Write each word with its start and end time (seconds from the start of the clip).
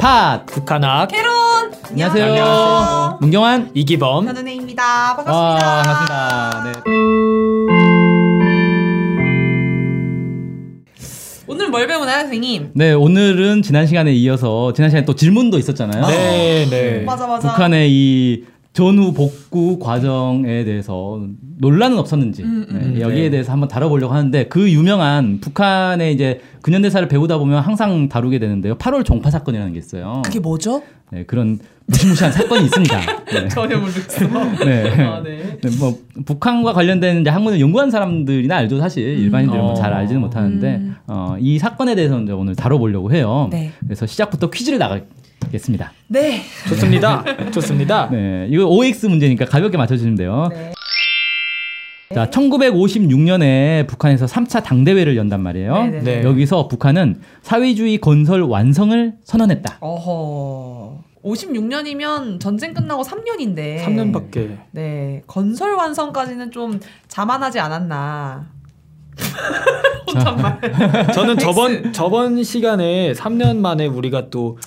팟 0.00 0.44
북한학 0.46 1.08
캐론 1.08 1.30
안녕하세요. 1.90 2.24
안녕하세요. 2.24 3.18
문경환 3.20 3.70
이기범 3.74 4.28
현은혜입니다. 4.28 4.82
반갑습니다. 5.16 5.36
와 5.36 5.82
반갑습니다. 5.82 6.64
네. 6.64 6.72
오늘 11.46 11.68
뭘 11.68 11.86
배우나요, 11.86 12.20
선생님? 12.22 12.70
네 12.74 12.92
오늘은 12.94 13.60
지난 13.60 13.86
시간에 13.86 14.14
이어서 14.14 14.72
지난 14.72 14.88
시간에 14.88 15.04
또 15.04 15.14
질문도 15.14 15.58
있었잖아요. 15.58 16.06
네, 16.06 16.66
네. 16.70 17.00
맞아 17.00 17.26
맞아. 17.26 17.50
북한의 17.50 17.92
이 17.92 18.44
전후 18.72 19.12
복구 19.12 19.78
과정에 19.78 20.64
대해서 20.64 21.20
논란은 21.60 21.98
없었는지 21.98 22.42
음, 22.42 22.66
음, 22.70 22.92
네, 22.94 23.00
여기에 23.00 23.24
네. 23.24 23.30
대해서 23.30 23.52
한번 23.52 23.68
다뤄보려고 23.68 24.14
하는데 24.14 24.48
그 24.48 24.70
유명한 24.70 25.40
북한의 25.40 26.14
이제 26.14 26.40
근현대사를 26.62 27.06
배우다 27.08 27.36
보면 27.36 27.62
항상 27.62 28.08
다루게 28.08 28.38
되는데요. 28.38 28.76
8월 28.78 29.04
종파 29.04 29.30
사건이라는 29.30 29.74
게 29.74 29.78
있어요. 29.78 30.22
그게 30.24 30.40
뭐죠? 30.40 30.82
네, 31.10 31.24
그런 31.24 31.58
무시무시한 31.84 32.32
사건이 32.32 32.64
있습니다. 32.64 33.00
네. 33.32 33.48
전혀 33.48 33.76
모르겠어. 33.78 34.24
네. 34.64 35.04
아, 35.04 35.22
네. 35.22 35.58
네, 35.60 35.70
뭐 35.78 35.98
북한과 36.24 36.72
관련된 36.72 37.20
이제 37.20 37.30
학문을 37.30 37.60
연구한 37.60 37.90
사람들이나 37.90 38.56
알죠 38.56 38.78
사실 38.78 39.04
일반인들은 39.18 39.60
뭐잘 39.60 39.92
어. 39.92 39.96
알지는 39.96 40.20
못하는데 40.22 40.76
음. 40.76 40.96
어, 41.08 41.36
이 41.38 41.58
사건에 41.58 41.94
대해서 41.94 42.18
이제 42.20 42.32
오늘 42.32 42.56
다뤄보려고 42.56 43.12
해요. 43.12 43.48
네. 43.50 43.72
그래서 43.84 44.06
시작부터 44.06 44.48
퀴즈를 44.50 44.78
나가겠습니다. 44.78 45.92
네. 46.08 46.40
좋습니다. 46.68 47.24
좋습니다. 47.52 48.08
네, 48.10 48.46
이거 48.48 48.66
OX 48.66 49.06
문제니까 49.06 49.44
가볍게 49.44 49.76
맞춰주시면 49.76 50.14
돼요. 50.14 50.48
네. 50.50 50.72
자, 52.12 52.26
1956년에 52.28 53.86
북한에서 53.86 54.26
3차 54.26 54.64
당대회를 54.64 55.16
연단 55.16 55.42
말이에요. 55.42 55.84
네, 55.84 55.90
네, 55.90 56.00
네. 56.00 56.22
여기서 56.24 56.66
북한은 56.66 57.20
사회주의 57.42 57.98
건설 57.98 58.42
완성을 58.42 59.14
선언했다. 59.22 59.76
어허. 59.80 61.04
56년이면 61.24 62.40
전쟁 62.40 62.74
끝나고 62.74 63.04
3년인데. 63.04 63.84
3년밖에. 63.84 64.58
네. 64.72 65.22
건설 65.28 65.74
완성까지는 65.74 66.50
좀 66.50 66.80
자만하지 67.06 67.60
않았나. 67.60 68.48
혼잣말. 70.12 70.60
저는. 71.14 71.38
저번 71.38 71.92
저번 71.92 72.42
시간에 72.42 73.12
3년 73.12 73.58
만에 73.58 73.86
우리가 73.86 74.30
또 74.30 74.58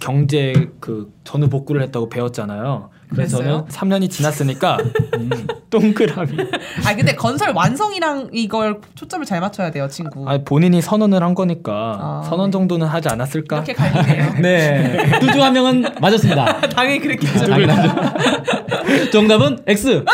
경제 0.00 0.52
그 0.80 1.10
전후 1.24 1.48
복구를 1.48 1.80
했다고 1.82 2.10
배웠잖아요. 2.10 2.90
그래서 3.08 3.38
그랬어요? 3.38 3.66
저는 3.68 4.00
3년이 4.00 4.10
지났으니까 4.10 4.76
음, 5.18 5.30
동그라미. 5.70 6.32
아 6.84 6.94
근데 6.96 7.14
건설 7.14 7.52
완성이랑 7.54 8.30
이걸 8.32 8.80
초점을 8.96 9.24
잘 9.24 9.40
맞춰야 9.40 9.70
돼요, 9.70 9.88
친구. 9.88 10.28
아 10.28 10.38
본인이 10.44 10.82
선언을 10.82 11.22
한 11.22 11.34
거니까 11.34 11.72
아, 12.00 12.22
선언 12.28 12.46
네. 12.46 12.52
정도는 12.52 12.86
하지 12.86 13.08
않았을까? 13.08 13.56
이렇게 13.56 13.72
갈리네요. 13.72 14.34
네, 14.42 15.18
둘 15.20 15.30
중 15.32 15.40
한 15.40 15.52
명은 15.52 15.84
맞았습니다. 16.00 16.60
당연히 16.74 16.98
그랬겠죠. 17.00 17.46
당연하죠. 17.46 19.10
정답은 19.12 19.58
X. 19.66 19.88
우 19.88 20.04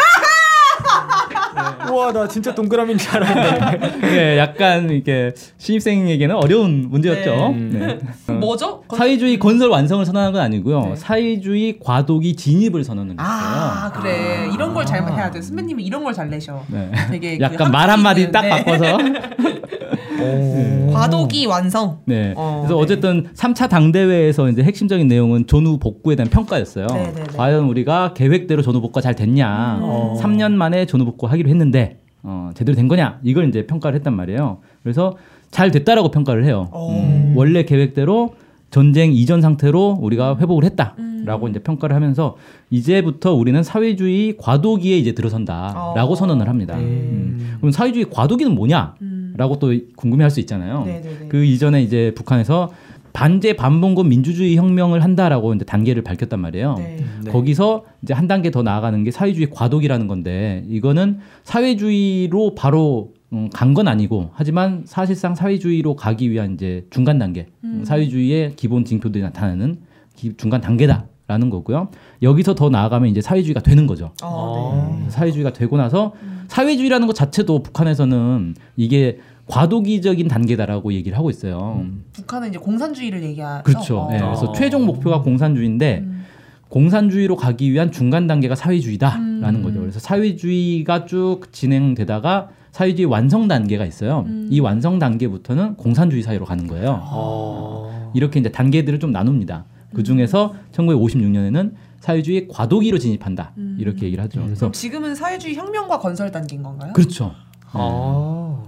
와 1.96 2.12
나 2.12 2.26
진짜 2.28 2.54
동그라미인 2.54 2.98
줄 2.98 3.16
알았는데. 3.16 4.00
네, 4.06 4.38
약간 4.38 4.88
이렇게 4.90 5.32
신입생에게는 5.58 6.34
어려운 6.36 6.88
문제였죠. 6.90 7.54
네. 7.56 7.98
네. 8.28 8.32
뭐죠? 8.34 8.82
건- 8.88 8.98
사회주의 8.98 9.38
건설 9.38 9.68
완성을 9.70 10.04
선언한 10.04 10.32
건 10.32 10.40
아니고요. 10.42 10.80
네. 10.90 10.96
사회주의 10.96 11.78
과도기 11.82 12.36
진입을 12.36 12.84
선언한 12.84 13.16
거예요. 13.16 13.28
아 13.30 13.92
그래 13.94 14.46
아. 14.48 14.54
이런 14.54 14.72
걸 14.74 14.84
잘 14.86 15.02
해야 15.12 15.30
돼 15.30 15.40
선배님이 15.42 15.82
이런 15.84 16.04
걸 16.04 16.14
잘 16.14 16.30
내셔 16.30 16.62
네. 16.68 16.90
되게 17.10 17.36
그 17.38 17.42
약간 17.44 17.70
말 17.72 17.90
한마디 17.90 18.30
딱 18.30 18.44
있는, 18.44 18.56
네. 18.56 18.64
바꿔서. 18.64 18.98
오. 20.22 20.85
과도기 20.96 21.46
완성 21.46 21.98
네. 22.04 22.32
어, 22.36 22.62
그래서 22.62 22.74
네. 22.76 22.82
어쨌든 22.82 23.26
3차 23.34 23.68
당대회에서 23.68 24.48
이제 24.48 24.62
핵심적인 24.62 25.06
내용은 25.08 25.46
전후 25.46 25.78
복구에 25.78 26.16
대한 26.16 26.30
평가였어요. 26.30 26.86
네, 26.88 27.12
네, 27.12 27.12
네. 27.14 27.22
과연 27.36 27.64
우리가 27.64 28.14
계획대로 28.14 28.62
전후 28.62 28.80
복구가 28.80 29.00
잘 29.00 29.14
됐냐. 29.14 29.78
어. 29.82 30.16
3년 30.20 30.52
만에 30.52 30.86
전후 30.86 31.04
복구 31.04 31.26
하기로 31.26 31.48
했는데 31.48 32.00
어, 32.22 32.50
제대로 32.54 32.74
된 32.74 32.88
거냐. 32.88 33.20
이걸 33.22 33.48
이제 33.48 33.66
평가를 33.66 33.96
했단 33.98 34.14
말이에요. 34.14 34.58
그래서 34.82 35.16
잘 35.50 35.70
됐다라고 35.70 36.10
평가를 36.10 36.44
해요. 36.44 36.68
어. 36.72 36.90
음, 36.90 37.34
원래 37.36 37.64
계획대로 37.64 38.34
전쟁 38.70 39.12
이전 39.12 39.40
상태로 39.40 39.98
우리가 40.00 40.36
회복을 40.38 40.64
음. 40.64 40.66
했다라고 40.66 41.48
이제 41.48 41.60
평가를 41.60 41.94
하면서 41.94 42.36
이제부터 42.70 43.32
우리는 43.32 43.62
사회주의 43.62 44.36
과도기에 44.36 44.98
이제 44.98 45.12
들어선다라고 45.12 46.12
어. 46.12 46.16
선언을 46.16 46.48
합니다. 46.48 46.76
음. 46.76 47.56
그럼 47.58 47.70
사회주의 47.70 48.06
과도기는 48.10 48.54
뭐냐? 48.54 48.96
음. 49.36 49.38
라고 49.38 49.58
또 49.58 49.72
궁금해할 49.96 50.30
수 50.30 50.40
있잖아요. 50.40 50.84
네네네. 50.84 51.28
그 51.28 51.44
이전에 51.44 51.82
이제 51.82 52.12
북한에서 52.16 52.72
반제 53.12 53.54
반봉건 53.56 54.08
민주주의 54.10 54.56
혁명을 54.56 55.02
한다라고 55.02 55.54
이제 55.54 55.64
단계를 55.64 56.02
밝혔단 56.02 56.38
말이에요. 56.38 56.74
네. 56.76 56.98
네. 57.24 57.30
거기서 57.30 57.84
이제 58.02 58.12
한 58.12 58.26
단계 58.28 58.50
더 58.50 58.62
나아가는 58.62 59.02
게 59.04 59.10
사회주의 59.10 59.48
과도기라는 59.50 60.06
건데 60.06 60.64
이거는 60.68 61.18
사회주의로 61.44 62.54
바로 62.54 63.12
음, 63.32 63.50
간 63.52 63.74
건 63.74 63.88
아니고 63.88 64.30
하지만 64.34 64.82
사실상 64.86 65.34
사회주의로 65.34 65.96
가기 65.96 66.30
위한 66.30 66.54
이제 66.54 66.86
중간 66.90 67.18
단계 67.18 67.46
음. 67.64 67.82
사회주의의 67.84 68.52
기본 68.56 68.84
징표들이 68.84 69.22
나타나는 69.22 69.78
기- 70.14 70.36
중간 70.36 70.60
단계다 70.60 71.06
라는 71.26 71.50
거고요. 71.50 71.88
여기서 72.22 72.54
더 72.54 72.70
나아가면 72.70 73.08
이제 73.10 73.20
사회주의가 73.20 73.60
되는 73.60 73.86
거죠. 73.88 74.12
어, 74.22 75.00
네. 75.04 75.10
사회주의가 75.10 75.52
되고 75.52 75.76
나서 75.76 76.12
사회주의라는 76.48 77.06
것 77.06 77.14
자체도 77.14 77.62
북한에서는 77.62 78.54
이게 78.76 79.18
과도기적인 79.46 80.28
단계다라고 80.28 80.92
얘기를 80.92 81.16
하고 81.16 81.30
있어요. 81.30 81.86
북한은 82.12 82.48
이제 82.48 82.58
공산주의를 82.58 83.22
얘기하죠 83.22 83.62
그렇죠. 83.64 83.98
어. 83.98 84.10
예, 84.12 84.18
그래서 84.18 84.46
어. 84.46 84.52
최종 84.52 84.86
목표가 84.86 85.22
공산주의인데 85.22 86.04
음. 86.04 86.24
공산주의로 86.68 87.36
가기 87.36 87.72
위한 87.72 87.92
중간 87.92 88.26
단계가 88.26 88.56
사회주의다라는 88.56 89.54
음. 89.54 89.62
거죠. 89.62 89.80
그래서 89.80 90.00
사회주의가 90.00 91.06
쭉 91.06 91.52
진행되다가 91.52 92.48
사회주의 92.72 93.06
완성 93.06 93.48
단계가 93.48 93.86
있어요. 93.86 94.24
음. 94.26 94.48
이 94.50 94.60
완성 94.60 94.98
단계부터는 94.98 95.76
공산주의 95.76 96.22
사회로 96.22 96.44
가는 96.44 96.66
거예요. 96.66 97.00
어. 97.04 98.12
이렇게 98.14 98.40
이제 98.40 98.50
단계들을 98.50 98.98
좀 98.98 99.12
나눕니다. 99.12 99.64
그 99.94 100.02
중에서 100.02 100.54
1956년에는 100.72 101.72
사회주의 102.10 102.46
과도기로 102.46 102.98
진입한다. 102.98 103.52
음. 103.58 103.76
이렇게 103.80 104.06
얘기를 104.06 104.22
하죠. 104.22 104.40
그래서 104.40 104.60
그럼 104.60 104.72
지금은 104.72 105.14
사회주의 105.16 105.56
혁명과 105.56 105.98
건설 105.98 106.30
단계인 106.30 106.62
건가요? 106.62 106.92
그렇죠. 106.92 107.34
아. 107.72 108.62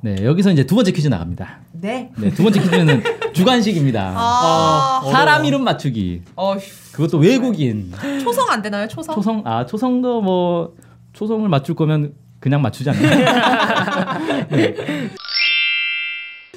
네, 0.00 0.24
여기서 0.24 0.52
이제 0.52 0.64
두 0.64 0.76
번째 0.76 0.92
퀴즈 0.92 1.08
나갑니다. 1.08 1.58
네. 1.72 2.12
네, 2.16 2.30
두 2.30 2.44
번째 2.44 2.60
퀴즈는 2.60 3.02
주관식입니다. 3.34 4.12
아, 4.16 5.00
어. 5.04 5.10
사람 5.10 5.44
이름 5.44 5.64
맞추기. 5.64 6.22
어휴, 6.36 6.60
그것도 6.92 7.18
외국인. 7.18 7.90
초성 8.22 8.48
안 8.50 8.62
되나요? 8.62 8.86
초성? 8.86 9.16
초성 9.16 9.42
아 9.44 9.66
초성도 9.66 10.22
뭐 10.22 10.74
초성을 11.14 11.48
맞출 11.48 11.74
거면 11.74 12.14
그냥 12.38 12.62
맞추지 12.62 12.90
않나요? 12.90 14.46
네. 14.50 14.76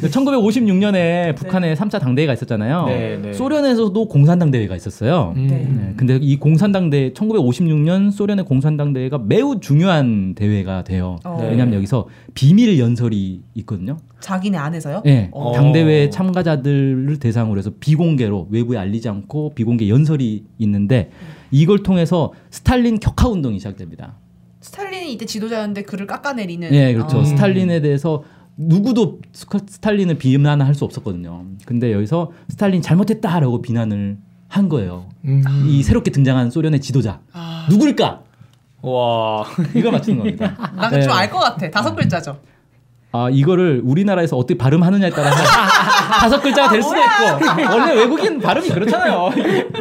1956년에 0.08 1.36
북한에 1.36 1.74
3차 1.74 2.00
당대회가 2.00 2.34
있었잖아요. 2.34 2.86
네, 2.86 3.20
네. 3.22 3.34
소련에서도 3.34 4.08
공산당 4.08 4.52
대회가 4.52 4.76
있었어요. 4.76 5.34
음. 5.36 5.94
근데 5.98 6.18
이 6.22 6.38
공산당 6.38 6.90
대 6.90 7.12
1956년 7.14 8.12
소련의 8.12 8.46
공산당 8.46 8.94
대회가 8.94 9.18
매우 9.18 9.60
중요한 9.60 10.36
대회가 10.36 10.84
돼요. 10.84 11.18
어. 11.24 11.38
네. 11.42 11.50
왜냐하면 11.50 11.76
여기서 11.76 12.08
비밀 12.34 12.80
연설이 12.80 13.42
있거든요. 13.56 13.98
자기네 14.20 14.58
안에서요? 14.58 15.02
네, 15.06 15.30
어. 15.32 15.52
당대회 15.54 16.10
참가자들을 16.10 17.20
대상으로 17.20 17.58
해서 17.58 17.72
비공개로 17.80 18.48
외부에 18.52 18.78
알리지 18.78 19.10
않고 19.10 19.54
비공개 19.56 19.90
연설이 19.90 20.44
있는데 20.60 21.12
이걸 21.52 21.84
통해서 21.84 22.34
스탈린 22.52 23.00
격하 23.00 23.28
운동이 23.28 23.60
시작됩니다. 23.60 24.16
스탈린이 24.62 25.14
이때 25.14 25.26
지도자였는데 25.26 25.84
그를 25.84 26.06
깎아내리는 26.06 26.70
네, 26.70 26.94
그렇죠. 26.94 27.20
어. 27.20 27.24
스탈린에 27.24 27.82
대해서 27.82 28.24
누구도 28.60 29.20
스탈린을 29.32 30.18
비난할 30.18 30.76
수 30.76 30.84
없었거든요. 30.84 31.46
근데 31.66 31.94
여기서 31.94 32.32
스탈린 32.50 32.82
잘못했다라고 32.82 33.62
비난을 33.62 34.18
한 34.50 34.68
거예요. 34.68 35.06
음. 35.24 35.44
이 35.66 35.82
새롭게 35.82 36.12
등장한 36.12 36.52
소련의 36.52 36.82
지도자 36.82 37.22
아, 37.32 37.68
누굴까? 37.70 38.22
와. 38.82 39.46
이걸 39.74 39.94
맞추는 39.94 40.20
겁니다. 40.20 40.72
나 40.76 40.90
네. 40.90 41.02
좀알 41.02 41.30
것 41.30 41.40
같아. 41.40 41.72
다섯 41.72 41.96
글자죠. 41.96 42.38
아 43.12 43.30
이거를 43.30 43.82
우리나라에서 43.84 44.36
어떻게 44.38 44.58
발음하느냐에 44.58 45.10
따라서 45.10 45.42
다섯 46.20 46.42
글자가 46.42 46.70
될 46.70 46.84
수도 46.84 46.96
있고 46.98 47.72
원래 47.72 47.94
외국인 47.96 48.40
발음이 48.40 48.70
그렇잖아요. 48.70 49.30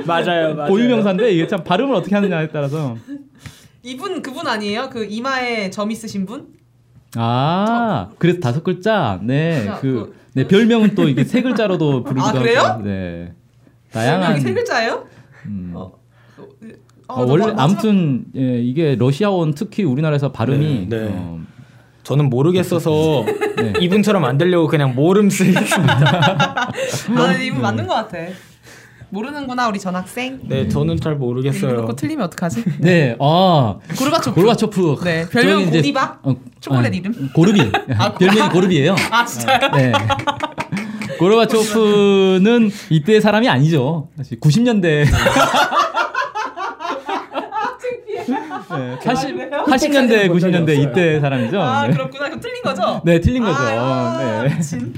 맞아요. 0.06 0.54
맞아요. 0.54 0.69
고유명사인데 0.70 1.32
이게 1.32 1.46
참 1.48 1.64
발음을 1.64 1.94
어떻게 1.94 2.14
하느냐에 2.14 2.48
따라서 2.48 2.96
이분 3.82 4.22
그분 4.22 4.46
아니에요? 4.46 4.88
그 4.90 5.04
이마에 5.04 5.69
점 5.70 5.90
있으신 5.90 6.24
분? 6.26 6.57
아 7.16 8.08
그래서 8.19 8.40
다섯 8.40 8.62
글자 8.62 9.19
자, 9.19 9.20
네그 9.22 9.81
그- 9.81 10.14
네, 10.34 10.46
별명은 10.46 10.94
또 10.94 11.08
이게 11.08 11.25
세 11.25 11.43
글자로도 11.43 12.05
부르기도 12.05 12.26
아, 12.26 12.32
그래요? 12.32 12.60
하고 12.60 12.82
네 12.84 13.32
다양한 13.93 14.40
세 14.40 14.52
글자예요? 14.52 15.05
음. 15.46 15.72
어. 15.75 15.93
어, 17.10 17.14
어, 17.14 17.25
나 17.25 17.32
원래 17.32 17.46
마- 17.46 17.52
마지막- 17.55 17.62
아무튼 17.62 18.25
예, 18.37 18.60
이게 18.60 18.94
러시아어는 18.96 19.55
특히 19.55 19.82
우리나라에서 19.84 20.31
발음이 20.32 20.87
네, 20.90 20.96
네. 21.05 21.08
어, 21.10 21.40
저는 22.02 22.28
모르겠어서 22.28 23.25
네. 23.56 23.72
이분처럼 23.81 24.25
안 24.25 24.37
되려고 24.37 24.66
그냥 24.66 24.94
모름 24.94 25.31
쓰겠습니다. 25.31 26.69
아, 27.16 27.32
이분 27.40 27.62
맞는 27.62 27.87
것 27.87 27.94
같아. 27.94 28.19
모르는구나 29.10 29.69
우리 29.69 29.78
전학생. 29.78 30.40
네, 30.44 30.69
저는 30.69 30.99
잘 31.00 31.14
모르겠어요. 31.16 31.70
그렇고 31.76 31.94
틀리면 31.96 32.26
어떡하지? 32.26 32.64
네, 32.81 33.16
아 33.20 33.76
고르바초프. 33.99 34.34
고르바초프. 34.34 34.96
네, 35.05 35.26
별명 35.31 35.70
고디바? 35.70 36.19
어, 36.22 36.37
초콜릿 36.60 36.87
아니, 36.87 36.96
이름? 36.99 37.31
고르비. 37.34 37.60
별명이 38.19 38.50
고르비예요. 38.52 38.94
아 39.10 39.25
진짜요? 39.25 39.70
네. 39.76 39.93
고르바초프는 41.19 42.70
이때 42.90 43.20
사람이 43.20 43.49
아니죠. 43.49 44.08
사실 44.16 44.38
90년대. 44.40 45.06
네, 48.70 48.99
80, 49.02 49.34
80년대, 49.50 50.28
90년대 50.31 50.78
이때 50.78 51.20
사람이죠. 51.20 51.60
아 51.60 51.87
네. 51.87 51.93
그렇구나. 51.94 52.26
그럼 52.26 52.40
틀린 52.40 52.62
거죠? 52.62 53.00
네, 53.05 53.19
틀린 53.20 53.43
거죠. 53.43 53.56
아, 53.58 54.43
네. 54.44 54.55
미친. 54.55 54.93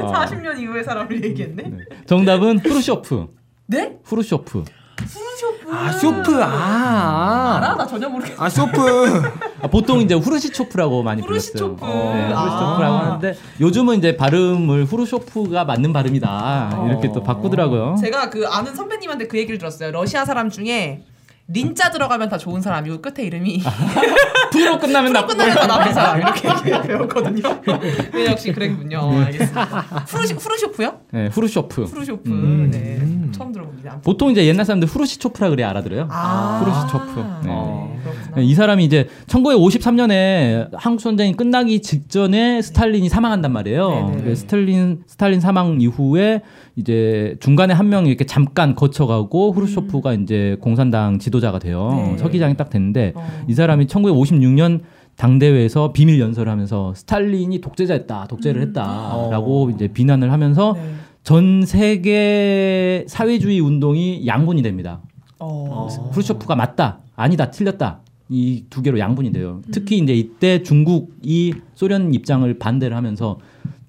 어. 0.00 0.12
40년 0.12 0.58
이후의 0.60 0.84
사람을 0.84 1.24
얘기했네. 1.24 1.62
네. 1.64 1.78
정답은 2.06 2.58
후르쇼프. 2.60 3.39
네? 3.70 3.98
후르쇼프. 4.02 4.64
후르쇼프. 4.98 5.72
아, 5.72 5.92
쇼프. 5.92 6.42
아. 6.42 7.56
알아? 7.58 7.76
나 7.76 7.86
전혀 7.86 8.08
모르겠어. 8.08 8.42
아, 8.42 8.48
쇼프. 8.48 9.22
아, 9.62 9.68
보통 9.68 10.00
이제 10.00 10.14
후르시초프라고 10.14 11.04
많이 11.04 11.22
불렀어요. 11.22 11.52
후르시초프. 11.76 11.84
네, 11.86 12.32
아. 12.34 12.40
후르시초프라고 12.40 12.96
하는데 12.96 13.34
요즘은 13.60 13.98
이제 13.98 14.16
발음을 14.16 14.86
후르쇼프가 14.86 15.64
맞는 15.66 15.92
발음이다 15.92 16.84
이렇게 16.88 17.12
또 17.12 17.22
바꾸더라고요. 17.22 17.94
제가 18.00 18.28
그 18.28 18.44
아는 18.48 18.74
선배님한테 18.74 19.28
그 19.28 19.38
얘기를 19.38 19.56
들었어요. 19.58 19.92
러시아 19.92 20.24
사람 20.24 20.50
중에 20.50 21.04
린 21.52 21.75
자 21.75 21.90
들어가면 21.90 22.28
다 22.28 22.38
좋은 22.38 22.60
사람이고 22.60 23.00
끝에 23.02 23.26
이름이 23.26 23.60
프로 24.52 24.78
끝나면 24.78 25.12
나쁜 25.12 25.36
끝나면 25.36 25.54
다 25.56 25.66
나쁜 25.66 25.92
사람 25.92 26.18
이렇게 26.20 26.82
배웠거든요. 26.82 27.60
네, 28.14 28.26
역시 28.26 28.52
그랬군요. 28.52 29.00
알겠습니다. 29.26 29.64
후르시 30.08 30.34
후르쇼프요? 30.34 31.00
네, 31.12 31.26
후르쇼프. 31.28 31.82
후르쇼프. 31.84 32.30
음. 32.30 32.70
네, 32.70 33.32
처음 33.32 33.52
들어봅니다. 33.52 34.00
보통 34.04 34.30
이제 34.30 34.46
옛날 34.46 34.64
사람들 34.64 34.86
후르시초프라 34.88 35.50
그래 35.50 35.64
알아들어요. 35.64 36.08
아, 36.10 36.60
후르시초프. 36.62 37.20
네. 37.44 37.48
어. 37.52 37.96
그렇구나. 38.02 38.42
이 38.42 38.54
사람이 38.54 38.84
이제 38.84 39.08
1953년에 39.26 40.70
한국 40.72 41.00
전쟁이 41.02 41.34
끝나기 41.34 41.80
직전에 41.82 42.62
스탈린이 42.62 43.08
사망한단 43.08 43.52
말이에요. 43.52 44.10
네네. 44.10 44.22
그래서 44.22 44.40
스탈린 44.42 45.02
스탈린 45.06 45.40
사망 45.40 45.80
이후에 45.80 46.42
이제 46.76 47.36
중간에 47.40 47.74
한 47.74 47.88
명이 47.88 48.08
이렇게 48.08 48.24
잠깐 48.24 48.74
거쳐가고 48.74 49.52
후르쇼프가 49.52 50.14
이제 50.14 50.56
공산당 50.60 51.18
지도 51.18 51.39
자가 51.40 51.58
돼요. 51.58 51.90
네. 52.12 52.18
서기장이 52.18 52.56
딱 52.56 52.70
됐는데 52.70 53.12
어. 53.16 53.22
이 53.48 53.54
사람이 53.54 53.86
1956년 53.86 54.80
당대회에서 55.16 55.92
비밀 55.92 56.18
연설을 56.20 56.50
하면서 56.50 56.94
스탈린이 56.94 57.60
독재자였다, 57.60 58.26
독재를 58.28 58.62
했다라고 58.62 59.66
어. 59.66 59.70
이제 59.70 59.88
비난을 59.88 60.32
하면서 60.32 60.74
네. 60.74 60.82
전 61.22 61.64
세계 61.66 63.04
사회주의 63.06 63.60
운동이 63.60 64.26
양분이 64.26 64.62
됩니다. 64.62 65.00
어. 65.38 65.88
후르쇼프가 66.12 66.56
맞다, 66.56 67.00
아니다, 67.16 67.50
틀렸다. 67.50 68.00
이 68.32 68.64
두 68.70 68.80
개로 68.80 68.98
양분이 69.00 69.32
돼요. 69.32 69.60
특히 69.72 69.98
이제 69.98 70.14
이때 70.14 70.62
중국이 70.62 71.52
소련 71.74 72.14
입장을 72.14 72.58
반대를 72.58 72.96
하면서 72.96 73.38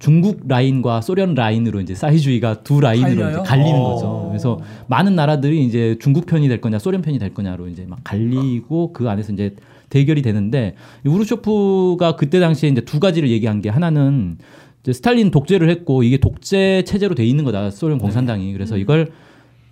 중국 0.06 0.40
라인과 0.48 1.00
소련 1.00 1.34
라인으로 1.36 1.80
이제 1.80 1.94
사회주의가 1.94 2.64
두 2.64 2.80
라인으로? 2.80 3.30
이제 3.30 3.38
갈리는 3.44 3.72
어. 3.72 3.84
거죠. 3.94 4.24
그래서 4.30 4.60
많은 4.88 5.14
나라들이 5.14 5.64
이제 5.64 5.96
중국 6.00 6.26
편이 6.26 6.48
될 6.48 6.60
거냐, 6.60 6.80
소련 6.80 7.02
편이 7.02 7.20
될 7.20 7.32
거냐로 7.32 7.68
이제 7.68 7.86
막 7.88 8.00
갈리고 8.02 8.92
그 8.92 9.08
안에서 9.08 9.32
이제 9.32 9.54
대결이 9.90 10.22
되는데 10.22 10.74
이 11.06 11.08
후르쇼프가 11.08 12.16
그때 12.16 12.40
당시에 12.40 12.68
이제 12.70 12.80
두 12.80 12.98
가지를 12.98 13.30
얘기한 13.30 13.62
게 13.62 13.68
하나는 13.68 14.38
이제 14.82 14.92
스탈린 14.92 15.30
독재를 15.30 15.70
했고 15.70 16.02
이게 16.02 16.16
독재 16.16 16.82
체제로 16.84 17.14
돼 17.14 17.24
있는 17.24 17.44
거다 17.44 17.70
소련 17.70 17.98
공산당이 17.98 18.52
그래서 18.54 18.76
이걸 18.78 19.12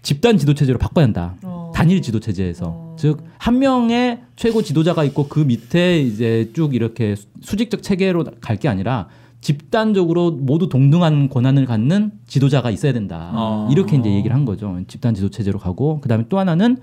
집단 0.02 0.38
지도 0.38 0.54
체제로 0.54 0.78
바꿔야 0.78 1.06
한다. 1.06 1.34
어. 1.42 1.72
단일 1.74 2.02
지도 2.02 2.20
체제에서 2.20 2.66
어. 2.68 2.96
즉한 3.00 3.58
명의 3.58 4.20
최고 4.36 4.62
지도자가 4.62 5.02
있고 5.02 5.26
그 5.26 5.40
밑에 5.40 5.98
이제 6.00 6.50
쭉 6.54 6.72
이렇게 6.76 7.16
수- 7.16 7.26
수직적 7.40 7.82
체계로 7.82 8.24
갈 8.40 8.56
게 8.58 8.68
아니라 8.68 9.08
집단적으로 9.40 10.32
모두 10.32 10.68
동등한 10.68 11.28
권한을 11.28 11.64
갖는 11.66 12.12
지도자가 12.26 12.70
있어야 12.70 12.92
된다. 12.92 13.32
어. 13.34 13.68
이렇게 13.70 13.96
이제 13.96 14.10
얘기를 14.10 14.34
한 14.34 14.44
거죠. 14.44 14.78
집단 14.86 15.14
지도 15.14 15.30
체제로 15.30 15.58
가고 15.58 16.00
그다음에 16.00 16.24
또 16.28 16.38
하나는 16.38 16.76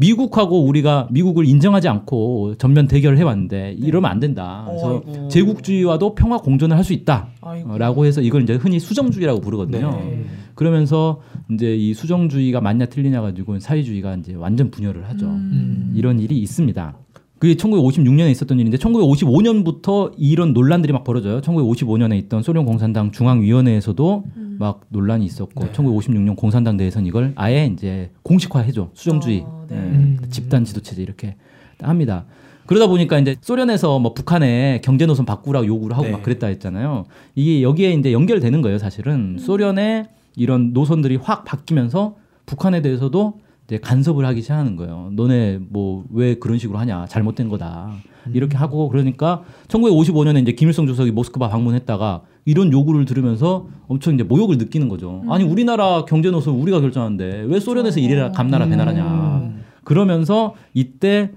미국하고 0.00 0.64
우리가 0.64 1.08
미국을 1.10 1.46
인정하지 1.46 1.88
않고 1.88 2.54
전면 2.56 2.88
대결을 2.88 3.18
해왔는데 3.18 3.76
이러면 3.78 4.10
안 4.10 4.18
된다. 4.18 4.64
그래서 4.66 5.02
네. 5.04 5.12
어이구. 5.12 5.28
제국주의와도 5.28 6.14
평화 6.14 6.38
공존을 6.38 6.76
할 6.76 6.84
수. 6.84 6.94
있다라고 6.94 8.06
해서 8.06 8.20
이걸 8.20 8.42
이제 8.42 8.54
흔히 8.54 8.80
수정주의라고 8.80 9.40
부르거든요. 9.40 9.90
네. 9.90 10.24
그러면서 10.54 11.20
이제 11.52 11.76
이 11.76 11.94
수정주의가 11.94 12.60
맞냐 12.60 12.86
틀리냐 12.86 13.20
가지고 13.20 13.58
사회주의가 13.60 14.16
이제 14.16 14.34
완전 14.34 14.70
분열을 14.70 15.08
하죠. 15.10 15.26
음. 15.26 15.92
이런 15.94 16.18
일이 16.18 16.38
있습니다. 16.38 16.96
그게 17.40 17.54
1956년에 17.54 18.30
있었던 18.32 18.60
일인데 18.60 18.76
1955년부터 18.76 20.12
이런 20.18 20.52
논란들이 20.52 20.92
막 20.92 21.04
벌어져요. 21.04 21.40
1955년에 21.40 22.18
있던 22.18 22.42
소련 22.42 22.66
공산당 22.66 23.12
중앙위원회에서도 23.12 24.24
음. 24.36 24.56
막 24.60 24.82
논란이 24.90 25.24
있었고 25.24 25.64
네. 25.64 25.72
1956년 25.72 26.36
공산당 26.36 26.76
내에서는 26.76 27.06
이걸 27.06 27.32
아예 27.36 27.64
이제 27.64 28.10
공식화해줘 28.24 28.90
수정주의 28.92 29.40
어, 29.40 29.66
네. 29.70 29.76
예, 29.76 29.80
음. 29.80 30.18
집단 30.28 30.66
지도체제 30.66 31.02
이렇게 31.02 31.36
합니다. 31.80 32.26
그러다 32.66 32.88
보니까 32.88 33.18
이제 33.18 33.36
소련에서 33.40 33.98
뭐 33.98 34.12
북한에 34.12 34.82
경제 34.84 35.06
노선 35.06 35.24
바꾸라고 35.24 35.66
요구를 35.66 35.96
하고 35.96 36.08
네. 36.08 36.12
막 36.12 36.22
그랬다 36.22 36.46
했잖아요. 36.48 37.06
이게 37.34 37.62
여기에 37.62 37.94
이제 37.94 38.12
연결되는 38.12 38.60
거예요, 38.60 38.76
사실은. 38.76 39.38
소련의 39.38 40.04
이런 40.36 40.74
노선들이 40.74 41.16
확 41.16 41.46
바뀌면서 41.46 42.16
북한에 42.44 42.82
대해서도 42.82 43.40
이제 43.70 43.78
간섭을 43.78 44.26
하기 44.26 44.42
시작하는 44.42 44.74
거예요. 44.74 45.10
너네 45.12 45.60
뭐 45.70 46.04
왜 46.12 46.34
그런 46.34 46.58
식으로 46.58 46.76
하냐? 46.80 47.06
잘못된 47.06 47.48
거다. 47.48 47.92
이렇게 48.34 48.56
하고 48.56 48.88
그러니까 48.88 49.42
1955년에 49.68 50.42
이제 50.42 50.52
김일성 50.52 50.86
주석이 50.88 51.12
모스크바 51.12 51.48
방문했다가 51.48 52.22
이런 52.46 52.72
요구를 52.72 53.04
들으면서 53.04 53.68
엄청 53.86 54.14
이제 54.14 54.24
모욕을 54.24 54.58
느끼는 54.58 54.88
거죠. 54.88 55.22
아니 55.28 55.44
우리나라 55.44 56.04
경제 56.04 56.30
노선 56.32 56.54
우리가 56.54 56.80
결정하는데 56.80 57.44
왜 57.46 57.60
소련에서 57.60 58.00
이래라 58.00 58.32
감나라 58.32 58.66
배나라냐. 58.66 59.04
음. 59.04 59.62
그러면서 59.84 60.54
이때 60.74 61.30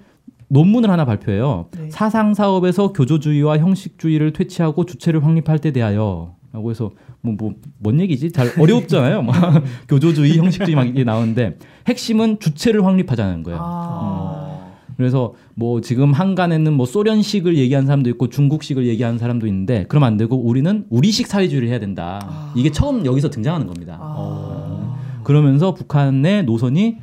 논문을 0.50 0.90
하나 0.90 1.06
발표해요. 1.06 1.68
네. 1.78 1.90
사상 1.92 2.34
사업에서 2.34 2.94
교조주의와 2.94 3.60
형식주의를 3.60 4.34
퇴치하고 4.34 4.86
주체를 4.86 5.24
확립할 5.24 5.60
때 5.60 5.72
대하여. 5.72 6.36
라고 6.54 6.70
해서 6.72 6.92
뭐 7.22 7.34
뭐 7.36 7.54
뭔 7.82 8.00
얘기지? 8.00 8.32
잘 8.32 8.48
어렵잖아요. 8.60 9.24
막 9.24 9.34
교조주의, 9.90 10.38
형식주의 10.38 10.76
막 10.76 10.88
이게 10.88 11.04
나오는데 11.04 11.58
핵심은 11.88 12.40
주체를 12.40 12.86
확립하자는 12.86 13.44
거예요. 13.44 13.60
아. 13.62 14.74
그래서 14.96 15.34
뭐 15.56 15.82
지금 15.82 16.14
한간에는 16.14 16.72
뭐 16.74 16.86
소련식을 16.86 17.58
얘기하는 17.58 17.88
사람도 17.88 18.10
있고 18.12 18.30
중국식을 18.30 18.86
얘기하는 18.86 19.18
사람도 19.18 19.48
있는데 19.48 19.86
그러면 19.90 20.08
안 20.08 20.18
되고 20.18 20.38
우리는 20.38 20.86
우리식 20.92 21.26
사회주의를 21.28 21.68
해야 21.68 21.80
된다. 21.80 22.20
아. 22.24 22.54
이게 22.56 22.72
처음 22.72 23.04
여기서 23.06 23.30
등장하는 23.32 23.66
겁니다. 23.66 23.98
아. 24.00 24.96
그러면서 25.24 25.74
북한의 25.74 26.44
노선이 26.44 26.98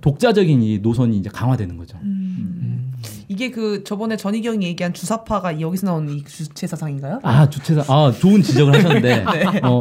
독자적인 0.00 0.62
이 0.62 0.78
노선이 0.80 1.16
이제 1.16 1.30
강화되는 1.32 1.76
거죠. 1.76 1.96
음. 2.02 2.17
이게 3.28 3.50
그 3.50 3.84
저번에 3.84 4.16
전희경이 4.16 4.64
얘기한 4.66 4.94
주사파가 4.94 5.60
여기서 5.60 5.86
나온 5.86 6.08
이 6.08 6.24
주체 6.24 6.66
사상인가요? 6.66 7.20
아 7.22 7.48
주체 7.50 7.74
사, 7.74 7.84
아 7.92 8.10
좋은 8.10 8.42
지적을 8.42 8.74
하셨는데 8.74 9.24
어, 9.62 9.78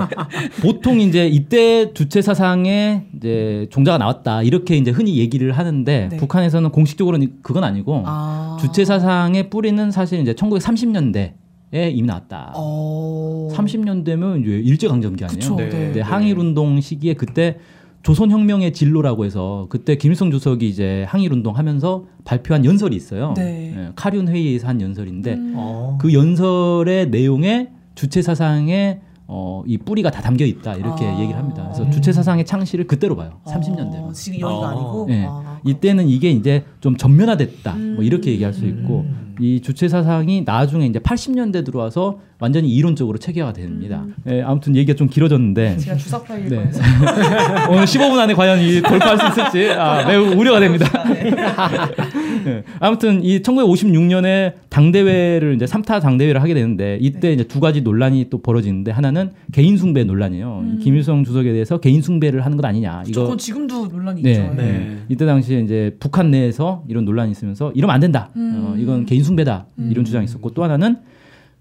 보통 0.62 1.00
이제 1.00 1.28
이때 1.28 1.94
주체 1.94 2.22
사상에 2.22 3.06
이제 3.16 3.68
종자가 3.72 3.98
나왔다 3.98 4.44
이렇게 4.44 4.76
이제 4.76 4.92
흔히 4.92 5.18
얘기를 5.18 5.54
하는데 5.54 6.10
네. 6.12 6.18
북한에서는 6.18 6.70
공식적으로는 6.72 7.38
그건 7.42 7.64
아니고 7.64 8.04
아. 8.06 8.58
주체 8.60 8.84
사상의 8.84 9.50
뿌리는 9.50 9.92
사실 9.92 10.20
이제 10.20 10.34
1930년대 10.34 11.34
에 11.74 11.90
이미 11.90 12.08
나왔다. 12.08 12.54
어. 12.56 13.50
30년대면 13.52 14.42
이제 14.42 14.52
일제 14.52 14.88
강점기 14.88 15.26
아니에요? 15.26 15.40
그쵸. 15.40 15.56
네. 15.58 15.68
네. 15.68 15.92
네, 15.92 16.00
항일 16.00 16.40
운동 16.40 16.80
시기에 16.80 17.14
그때 17.16 17.58
조선혁명의 18.04 18.74
진로라고 18.74 19.26
해서 19.26 19.68
그때 19.70 19.96
김일성 19.98 20.32
주석이 20.32 20.68
이제 20.68 21.06
항일 21.08 21.34
운동 21.34 21.58
하면서 21.58 22.06
발표한 22.24 22.64
연설이 22.64 22.96
있어요. 22.96 23.34
네. 23.36 23.74
예, 23.76 23.92
카륜 23.96 24.28
회의에서 24.28 24.68
한 24.68 24.82
연설인데 24.82 25.34
음. 25.34 25.54
어. 25.56 25.98
그 26.00 26.14
연설의 26.14 27.10
내용에 27.10 27.70
주체 27.96 28.22
사상의 28.22 29.02
어, 29.30 29.62
이 29.68 29.78
뿌리가 29.78 30.10
다 30.10 30.22
담겨 30.22 30.46
있다 30.46 30.76
이렇게 30.76 31.06
아. 31.06 31.20
얘기를 31.20 31.38
합니다. 31.38 31.70
그래서 31.74 31.90
주체 31.90 32.14
사상의 32.14 32.46
창시를 32.46 32.88
그때로 32.88 33.16
봐요. 33.16 33.42
30년대로. 33.46 34.08
어, 34.08 34.12
지금 34.14 34.40
여기가 34.40 34.68
아. 34.68 34.72
아니고. 34.72 35.06
네. 35.10 35.26
아. 35.28 35.60
이때는 35.66 36.08
이게 36.08 36.32
이제 36.32 36.64
좀 36.80 36.96
전면화됐다. 36.96 37.74
음. 37.74 37.96
뭐 37.96 38.04
이렇게 38.04 38.32
얘기할 38.32 38.54
수 38.54 38.66
있고 38.66 39.06
이 39.40 39.62
주체 39.62 39.88
사상이 39.88 40.44
나중에 40.46 40.86
이제 40.86 41.00
80년대 41.00 41.66
들어와서 41.66 42.20
완전히 42.40 42.70
이론적으로 42.70 43.18
체계화가 43.18 43.54
됩니다. 43.54 44.06
예, 44.28 44.42
아무튼 44.42 44.76
얘기가 44.76 44.96
좀 44.96 45.08
길어졌는데 45.08 45.78
제가 45.78 45.98
주사 45.98 46.22
파일 46.24 46.48
네. 46.48 46.58
오늘 47.70 47.86
15분 47.86 48.18
안에 48.18 48.34
과연 48.34 48.60
이 48.60 48.82
돌파할 48.82 49.18
수 49.18 49.28
있을지 49.28 49.72
아, 49.72 50.08
매우 50.08 50.36
우려가 50.36 50.60
됩니다. 50.60 50.88
네. 52.48 52.64
아무튼 52.80 53.24
이 53.24 53.40
1956년에 53.42 54.54
당대회를 54.70 55.56
이제 55.56 55.66
3타 55.66 56.02
당대회를 56.02 56.42
하게 56.42 56.54
되는데 56.54 56.98
이때 57.02 57.32
이제 57.34 57.44
두 57.44 57.60
가지 57.60 57.82
논란이 57.82 58.28
또 58.30 58.42
벌어지는데 58.42 58.92
하나는 58.92 59.32
개인 59.52 59.78
숭배 59.78 60.04
논란이에요. 60.04 60.66
이 60.74 60.80
김일성 60.80 61.24
주석에 61.24 61.52
대해서 61.52 61.80
개인 61.80 62.02
숭배를 62.02 62.46
하는 62.46 62.58
것 62.58 62.66
아니냐. 62.66 63.04
이거 63.08 63.24
그건 63.24 63.38
지금도 63.38 63.88
논란이 63.88 64.22
네, 64.22 64.32
있죠. 64.32 64.42
네. 64.42 64.56
네. 64.56 64.98
이때 65.10 65.26
당시에 65.26 65.60
이제 65.62 65.96
북한 66.00 66.32
내에서 66.32 66.84
이런 66.88 67.06
논란이 67.06 67.32
있으면서 67.32 67.72
이러면 67.74 67.94
안 67.94 68.00
된다. 68.00 68.30
어, 68.36 68.76
이건 68.78 69.06
개인 69.06 69.24
숭배다. 69.24 69.68
이런 69.90 70.06
주장이 70.06 70.26
있었고 70.26 70.52
또 70.52 70.64
하나는 70.64 70.98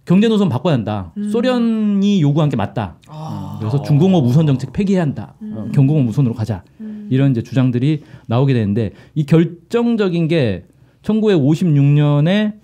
경제 0.05 0.29
노선 0.29 0.49
바꿔야 0.49 0.75
한다. 0.75 1.13
소련이 1.33 2.23
요구한 2.23 2.49
게 2.49 2.57
맞다. 2.57 2.97
어, 3.09 3.57
그래서 3.59 3.83
중공업 3.83 4.25
우선 4.25 4.47
정책 4.47 4.73
폐기해야 4.73 5.03
한다. 5.03 5.35
어, 5.43 5.69
경공업 5.75 6.09
우선으로 6.09 6.33
가자. 6.35 6.63
이런 7.11 7.33
이제 7.33 7.43
주장들이 7.43 8.03
나오게 8.27 8.55
되는데 8.55 8.93
이 9.15 9.27
결정적인 9.27 10.29
게 10.29 10.65
1956년에 11.07 12.55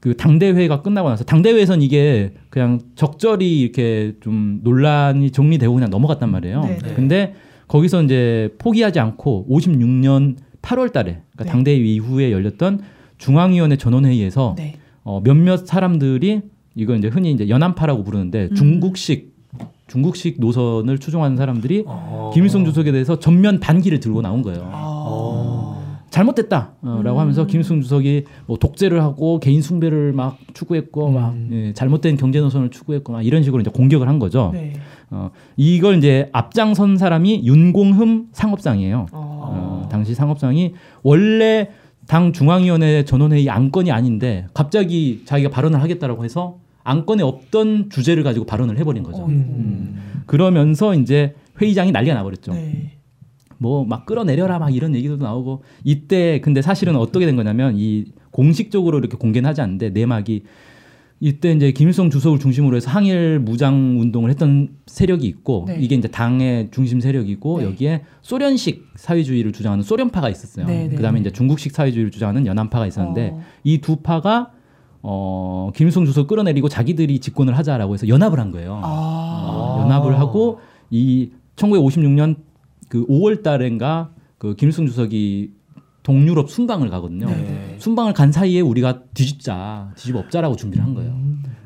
그 0.00 0.16
당대회가 0.16 0.82
끝나고 0.82 1.08
나서 1.08 1.24
당대회에선 1.24 1.80
이게 1.80 2.34
그냥 2.50 2.80
적절히 2.94 3.60
이렇게 3.60 4.14
좀 4.20 4.60
논란이 4.62 5.30
정리되고 5.30 5.72
그냥 5.72 5.88
넘어갔단 5.88 6.30
말이에요. 6.30 6.60
네, 6.60 6.78
네. 6.78 6.94
근데 6.94 7.34
거기서 7.68 8.02
이제 8.02 8.54
포기하지 8.58 9.00
않고 9.00 9.46
56년 9.48 10.36
8월 10.60 10.92
달에 10.92 11.20
그러니까 11.32 11.44
네. 11.44 11.50
당대회 11.50 11.76
이후에 11.76 12.32
열렸던 12.32 12.82
중앙위원회 13.16 13.76
전원회의에서 13.76 14.56
네. 14.58 14.76
어, 15.04 15.22
몇몇 15.24 15.66
사람들이 15.66 16.42
이걸 16.74 16.98
이제 16.98 17.08
흔히 17.08 17.32
이제 17.32 17.48
연안파라고 17.48 18.04
부르는데 18.04 18.48
음. 18.50 18.54
중국식 18.54 19.32
중국식 19.86 20.36
노선을 20.40 20.98
추종하는 20.98 21.36
사람들이 21.36 21.84
어. 21.86 22.30
김일성 22.34 22.64
주석에 22.64 22.92
대해서 22.92 23.18
전면 23.18 23.60
반기를 23.60 24.00
들고 24.00 24.22
나온 24.22 24.42
거예요. 24.42 24.68
어. 24.70 25.23
잘못됐다라고 26.14 26.76
음. 26.84 27.18
하면서 27.18 27.44
김일성 27.44 27.80
주석이 27.80 28.24
뭐 28.46 28.56
독재를 28.56 29.02
하고 29.02 29.40
개인 29.40 29.60
숭배를 29.60 30.12
막 30.12 30.38
추구했고 30.54 31.10
막 31.10 31.32
음. 31.32 31.48
예, 31.52 31.72
잘못된 31.72 32.16
경제 32.16 32.38
노선을 32.40 32.70
추구했고 32.70 33.12
막 33.12 33.26
이런 33.26 33.42
식으로 33.42 33.60
이제 33.60 33.70
공격을 33.70 34.08
한 34.08 34.20
거죠. 34.20 34.50
네. 34.54 34.74
어, 35.10 35.30
이걸 35.56 35.98
이제 35.98 36.30
앞장선 36.32 36.98
사람이 36.98 37.42
윤공흠 37.44 38.26
상업상이에요. 38.30 39.06
어. 39.12 39.82
어, 39.82 39.88
당시 39.90 40.14
상업상이 40.14 40.74
원래 41.02 41.70
당 42.06 42.32
중앙위원회 42.32 43.04
전원회의 43.04 43.50
안건이 43.50 43.90
아닌데 43.90 44.46
갑자기 44.54 45.22
자기가 45.24 45.50
발언을 45.50 45.82
하겠다라고 45.82 46.24
해서 46.24 46.58
안건에 46.84 47.24
없던 47.24 47.90
주제를 47.90 48.22
가지고 48.22 48.46
발언을 48.46 48.78
해버린 48.78 49.02
거죠. 49.02 49.22
어. 49.22 49.26
음. 49.26 50.22
그러면서 50.26 50.94
이제 50.94 51.34
회의장이 51.60 51.90
난리가 51.90 52.14
나버렸죠. 52.14 52.52
네. 52.52 52.92
뭐 53.58 53.84
막 53.84 54.06
끌어내려라 54.06 54.58
막 54.58 54.74
이런 54.74 54.94
얘기도 54.94 55.16
나오고 55.16 55.62
이때 55.84 56.40
근데 56.40 56.62
사실은 56.62 56.96
어떻게 56.96 57.26
된 57.26 57.36
거냐면 57.36 57.74
이 57.76 58.06
공식적으로 58.30 58.98
이렇게 58.98 59.16
공개는 59.16 59.48
하지 59.48 59.60
않는데 59.60 59.90
내막이 59.90 60.42
이때 61.20 61.52
이제 61.52 61.70
김일성 61.72 62.10
주석을 62.10 62.38
중심으로 62.38 62.76
해서 62.76 62.90
항일 62.90 63.38
무장 63.38 63.98
운동을 64.00 64.30
했던 64.30 64.70
세력이 64.86 65.26
있고 65.26 65.64
네. 65.68 65.78
이게 65.80 65.94
이제 65.94 66.08
당의 66.08 66.68
중심 66.70 67.00
세력이고 67.00 67.60
네. 67.60 67.64
여기에 67.64 68.02
소련식 68.20 68.88
사회주의를 68.96 69.52
주장하는 69.52 69.84
소련파가 69.84 70.28
있었어요. 70.28 70.66
네, 70.66 70.88
네. 70.88 70.96
그다음에 70.96 71.20
이제 71.20 71.30
중국식 71.30 71.72
사회주의를 71.72 72.10
주장하는 72.10 72.46
연안파가 72.46 72.86
있었는데 72.86 73.30
어. 73.32 73.42
이두 73.62 73.96
파가 73.96 74.50
어 75.02 75.70
김일성 75.74 76.04
주석 76.04 76.26
끌어내리고 76.26 76.68
자기들이 76.68 77.20
집권을 77.20 77.56
하자라고 77.56 77.94
해서 77.94 78.08
연합을 78.08 78.40
한 78.40 78.50
거예요. 78.50 78.80
아. 78.82 79.46
어, 79.48 79.82
연합을 79.82 80.18
하고 80.18 80.58
이 80.90 81.30
1956년 81.56 82.36
그 82.94 83.04
5월 83.08 83.42
달엔가 83.42 84.12
그 84.38 84.54
김일성 84.54 84.86
주석이 84.86 85.50
동유럽 86.04 86.48
순방을 86.48 86.90
가거든요. 86.90 87.26
네. 87.26 87.74
순방을 87.78 88.12
간 88.12 88.30
사이에 88.30 88.60
우리가 88.60 89.02
뒤집자, 89.14 89.90
뒤집어 89.96 90.20
엎자라고 90.20 90.54
준비를 90.54 90.84
한 90.84 90.94
거예요. 90.94 91.18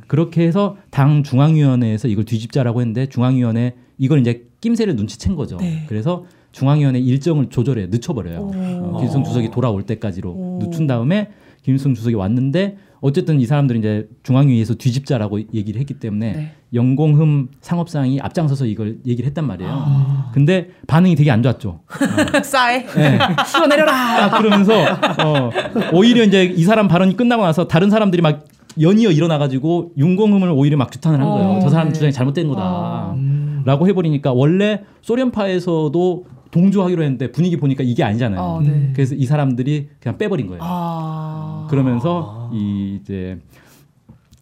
그렇게 0.06 0.46
해서 0.46 0.78
당 0.88 1.22
중앙위원회에서 1.22 2.08
이걸 2.08 2.24
뒤집자라고 2.24 2.80
했는데 2.80 3.10
중앙위원회 3.10 3.74
이걸 3.98 4.20
이제 4.20 4.46
낌새를 4.62 4.96
눈치챈 4.96 5.36
거죠. 5.36 5.58
네. 5.58 5.84
그래서 5.86 6.24
중앙위원회 6.52 6.98
일정을 6.98 7.50
조절해 7.50 7.88
늦춰버려요. 7.88 8.38
오. 8.38 8.94
어, 8.94 8.96
김일성 8.96 9.22
주석이 9.22 9.50
돌아올 9.50 9.82
때까지로 9.82 10.30
오. 10.30 10.58
늦춘 10.62 10.86
다음에 10.86 11.28
김일성 11.60 11.92
주석이 11.92 12.14
왔는데 12.14 12.78
어쨌든 13.00 13.40
이 13.40 13.46
사람들이 13.46 13.78
이제 13.78 14.08
중앙위에서 14.22 14.74
뒤집자라고 14.74 15.40
얘기를 15.54 15.80
했기 15.80 15.94
때문에 15.94 16.32
네. 16.32 16.52
영공흠 16.74 17.48
상업상이 17.60 18.20
앞장서서 18.20 18.66
이걸 18.66 18.98
얘기를 19.06 19.26
했단 19.28 19.46
말이에요. 19.46 19.70
아. 19.72 20.30
근데 20.34 20.70
반응이 20.86 21.14
되게 21.14 21.30
안 21.30 21.42
좋았죠. 21.42 21.80
싸해. 22.44 22.84
네. 22.86 23.18
끌어내려라! 23.54 24.30
그러면서 24.38 24.72
어, 24.82 25.50
오히려 25.92 26.24
이제 26.24 26.44
이 26.44 26.64
사람 26.64 26.88
발언이 26.88 27.16
끝나고 27.16 27.44
나서 27.44 27.68
다른 27.68 27.90
사람들이 27.90 28.20
막 28.20 28.44
연이어 28.80 29.10
일어나가지고 29.10 29.92
윤공흠을 29.96 30.50
오히려 30.50 30.76
막 30.76 30.90
규탄을 30.90 31.20
한 31.20 31.28
거예요. 31.28 31.48
어, 31.48 31.60
저 31.60 31.68
사람 31.68 31.88
네. 31.88 31.92
주장이 31.94 32.12
잘못된 32.12 32.48
거다. 32.48 32.62
어. 32.62 33.14
음. 33.16 33.62
라고 33.64 33.88
해버리니까 33.88 34.32
원래 34.32 34.82
소련파에서도 35.02 36.26
동조하기로 36.50 37.02
했는데 37.02 37.30
분위기 37.30 37.56
보니까 37.56 37.82
이게 37.84 38.02
아니잖아요. 38.04 38.40
어, 38.40 38.60
네. 38.62 38.90
그래서 38.94 39.14
이 39.14 39.24
사람들이 39.24 39.88
그냥 40.00 40.16
빼버린 40.16 40.46
거예요. 40.46 40.60
아. 40.62 41.66
그러면서 41.70 42.37
이 42.52 42.98
이제 43.00 43.38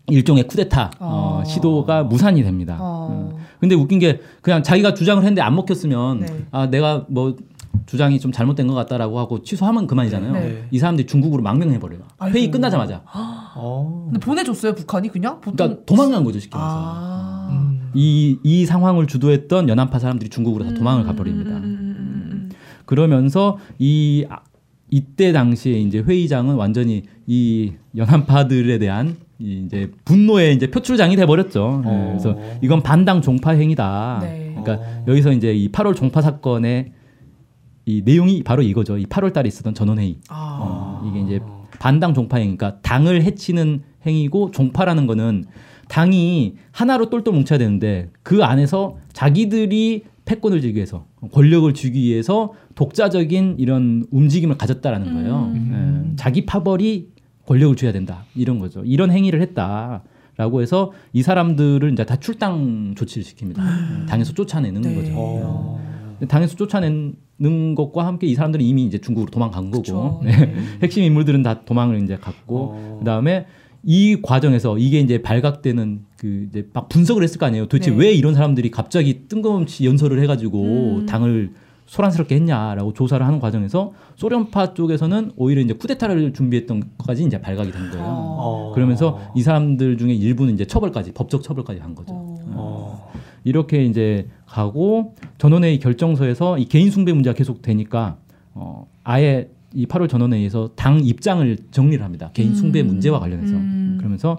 일종의 0.08 0.46
쿠데타 0.46 0.92
어, 1.00 1.40
어. 1.40 1.44
시도가 1.44 2.04
무산이 2.04 2.42
됩니다. 2.42 2.76
어. 2.80 3.08
어. 3.32 3.38
근데 3.60 3.74
웃긴 3.74 3.98
게 3.98 4.20
그냥 4.42 4.62
자기가 4.62 4.94
주장을 4.94 5.22
했는데 5.22 5.40
안 5.42 5.54
먹혔으면 5.56 6.20
네. 6.20 6.46
아 6.52 6.66
내가 6.70 7.04
뭐 7.08 7.36
주장이 7.86 8.18
좀 8.20 8.32
잘못된 8.32 8.66
것 8.66 8.74
같다라고 8.74 9.18
하고 9.18 9.42
취소하면 9.42 9.86
그만이잖아요. 9.86 10.32
네. 10.32 10.68
이 10.70 10.78
사람들이 10.78 11.06
중국으로 11.06 11.42
망명해 11.42 11.78
버려요. 11.78 12.00
아이고. 12.18 12.36
회의 12.36 12.50
끝나자마자. 12.50 13.02
어. 13.54 14.06
근데 14.10 14.20
보내줬어요 14.24 14.74
북한이 14.74 15.08
그냥 15.08 15.40
보통. 15.40 15.56
그러니까 15.56 15.84
도망간 15.84 16.24
거죠 16.24 16.38
쉽게 16.38 16.56
말해서. 16.56 16.76
아. 16.78 17.48
음. 17.50 17.90
이, 17.94 18.38
이 18.42 18.66
상황을 18.66 19.06
주도했던 19.06 19.68
연합파 19.68 19.98
사람들이 19.98 20.28
중국으로 20.30 20.64
다 20.64 20.74
도망을 20.74 21.04
가버립니다. 21.04 21.50
음, 21.50 21.56
음, 21.56 21.64
음, 21.64 22.28
음, 22.32 22.50
그러면서 22.84 23.58
이 23.78 24.26
아- 24.28 24.40
이때 24.90 25.32
당시에 25.32 25.78
이제 25.80 25.98
회의장은 26.00 26.54
완전히 26.56 27.04
이 27.26 27.72
연합파들에 27.96 28.78
대한 28.78 29.16
이 29.38 29.64
이제 29.66 29.90
분노의 30.04 30.54
이제 30.54 30.70
표출장이 30.70 31.16
돼 31.16 31.26
버렸죠. 31.26 31.82
어. 31.84 32.08
그래서 32.10 32.38
이건 32.62 32.82
반당 32.82 33.20
종파 33.20 33.52
행위다. 33.52 34.20
네. 34.22 34.54
그러니까 34.56 34.84
어. 34.84 35.04
여기서 35.08 35.32
이제 35.32 35.52
이 35.52 35.70
8월 35.70 35.94
종파 35.94 36.22
사건의 36.22 36.92
이 37.84 38.02
내용이 38.04 38.42
바로 38.42 38.62
이거죠. 38.62 38.98
이 38.98 39.06
8월 39.06 39.32
달에 39.32 39.48
있었던 39.48 39.74
전원회의. 39.74 40.18
아. 40.28 40.58
어, 40.60 41.08
이게 41.08 41.20
이제 41.20 41.40
반당 41.78 42.14
종파 42.14 42.38
행위, 42.38 42.56
그러니까 42.56 42.80
당을 42.80 43.22
해치는 43.22 43.82
행위고 44.06 44.50
종파라는 44.52 45.06
거는 45.06 45.44
당이 45.88 46.54
하나로 46.72 47.10
똘똘 47.10 47.32
뭉쳐야 47.34 47.58
되는데 47.58 48.10
그 48.22 48.42
안에서 48.42 48.96
자기들이 49.12 50.04
패권을 50.24 50.60
쥐기 50.60 50.74
위해서 50.74 51.06
권력을 51.32 51.72
쥐기 51.72 52.02
위해서 52.02 52.52
독자적인 52.74 53.56
이런 53.58 54.04
움직임을 54.10 54.58
가졌다라는 54.58 55.14
거예요. 55.14 55.52
음. 55.54 56.10
예, 56.12 56.16
자기 56.16 56.44
파벌이 56.44 57.08
권력을 57.46 57.76
쥐어야 57.76 57.92
된다 57.92 58.24
이런 58.34 58.58
거죠. 58.58 58.82
이런 58.84 59.10
행위를 59.10 59.40
했다 59.40 60.02
라고 60.36 60.60
해서 60.60 60.92
이 61.12 61.22
사람들을 61.22 61.92
이제 61.92 62.04
다 62.04 62.16
출당 62.16 62.94
조치를 62.96 63.24
시킵니다. 63.24 63.58
예, 63.58 64.06
당에서 64.06 64.34
쫓아내는 64.34 64.82
네. 64.82 64.94
거죠. 64.94 65.12
어. 65.16 65.80
근데 66.18 66.26
당에서 66.26 66.56
쫓아내는 66.56 67.74
것과 67.74 68.06
함께 68.06 68.26
이 68.26 68.34
사람들은 68.34 68.64
이미 68.64 68.84
이제 68.84 68.98
중국으로 68.98 69.30
도망간 69.30 69.70
거고 69.70 69.82
그쵸. 69.82 70.20
네. 70.24 70.54
핵심 70.82 71.04
인물들은 71.04 71.42
다 71.42 71.64
도망을 71.64 72.02
이제 72.02 72.16
갔고 72.16 72.56
어. 72.74 72.96
그다음에 72.98 73.46
이 73.82 74.20
과정에서 74.20 74.78
이게 74.78 75.00
이제 75.00 75.22
발각되는 75.22 76.00
그 76.16 76.48
이제 76.50 76.68
막 76.72 76.88
분석을 76.88 77.22
했을 77.22 77.38
거 77.38 77.46
아니에요. 77.46 77.66
도대체 77.66 77.90
네. 77.92 77.96
왜 77.96 78.12
이런 78.12 78.34
사람들이 78.34 78.70
갑자기 78.70 79.28
뜬금없이 79.28 79.86
연설을 79.86 80.20
해가지고 80.22 80.62
음. 80.62 81.06
당을 81.06 81.52
소란스럽게 81.86 82.34
했냐라고 82.34 82.92
조사를 82.92 83.24
하는 83.24 83.38
과정에서 83.38 83.92
소련파 84.16 84.74
쪽에서는 84.74 85.32
오히려 85.36 85.60
이제 85.60 85.72
쿠데타를 85.74 86.32
준비했던 86.32 86.82
것까지 86.98 87.24
이제 87.24 87.40
발각이 87.40 87.70
된 87.70 87.90
거예요. 87.90 88.04
어. 88.06 88.72
그러면서 88.74 89.20
이 89.34 89.42
사람들 89.42 89.96
중에 89.96 90.12
일부는 90.12 90.54
이제 90.54 90.64
처벌까지 90.64 91.12
법적 91.12 91.42
처벌까지 91.42 91.80
한 91.80 91.94
거죠. 91.94 92.12
어. 92.12 92.36
어. 92.54 93.12
이렇게 93.44 93.84
이제 93.84 94.26
가고 94.46 95.14
전원회의 95.38 95.78
결정서에서 95.78 96.58
이 96.58 96.64
개인 96.64 96.90
숭배 96.90 97.12
문제가 97.12 97.34
계속 97.34 97.62
되니까 97.62 98.16
어 98.54 98.86
아예 99.04 99.48
이 99.72 99.86
8월 99.86 100.08
전원회의에서 100.08 100.70
당 100.74 101.00
입장을 101.04 101.56
정리를 101.70 102.04
합니다. 102.04 102.30
개인 102.34 102.54
숭배 102.54 102.80
음. 102.80 102.88
문제와 102.88 103.20
관련해서 103.20 103.54
음. 103.54 103.96
그러면서 103.98 104.38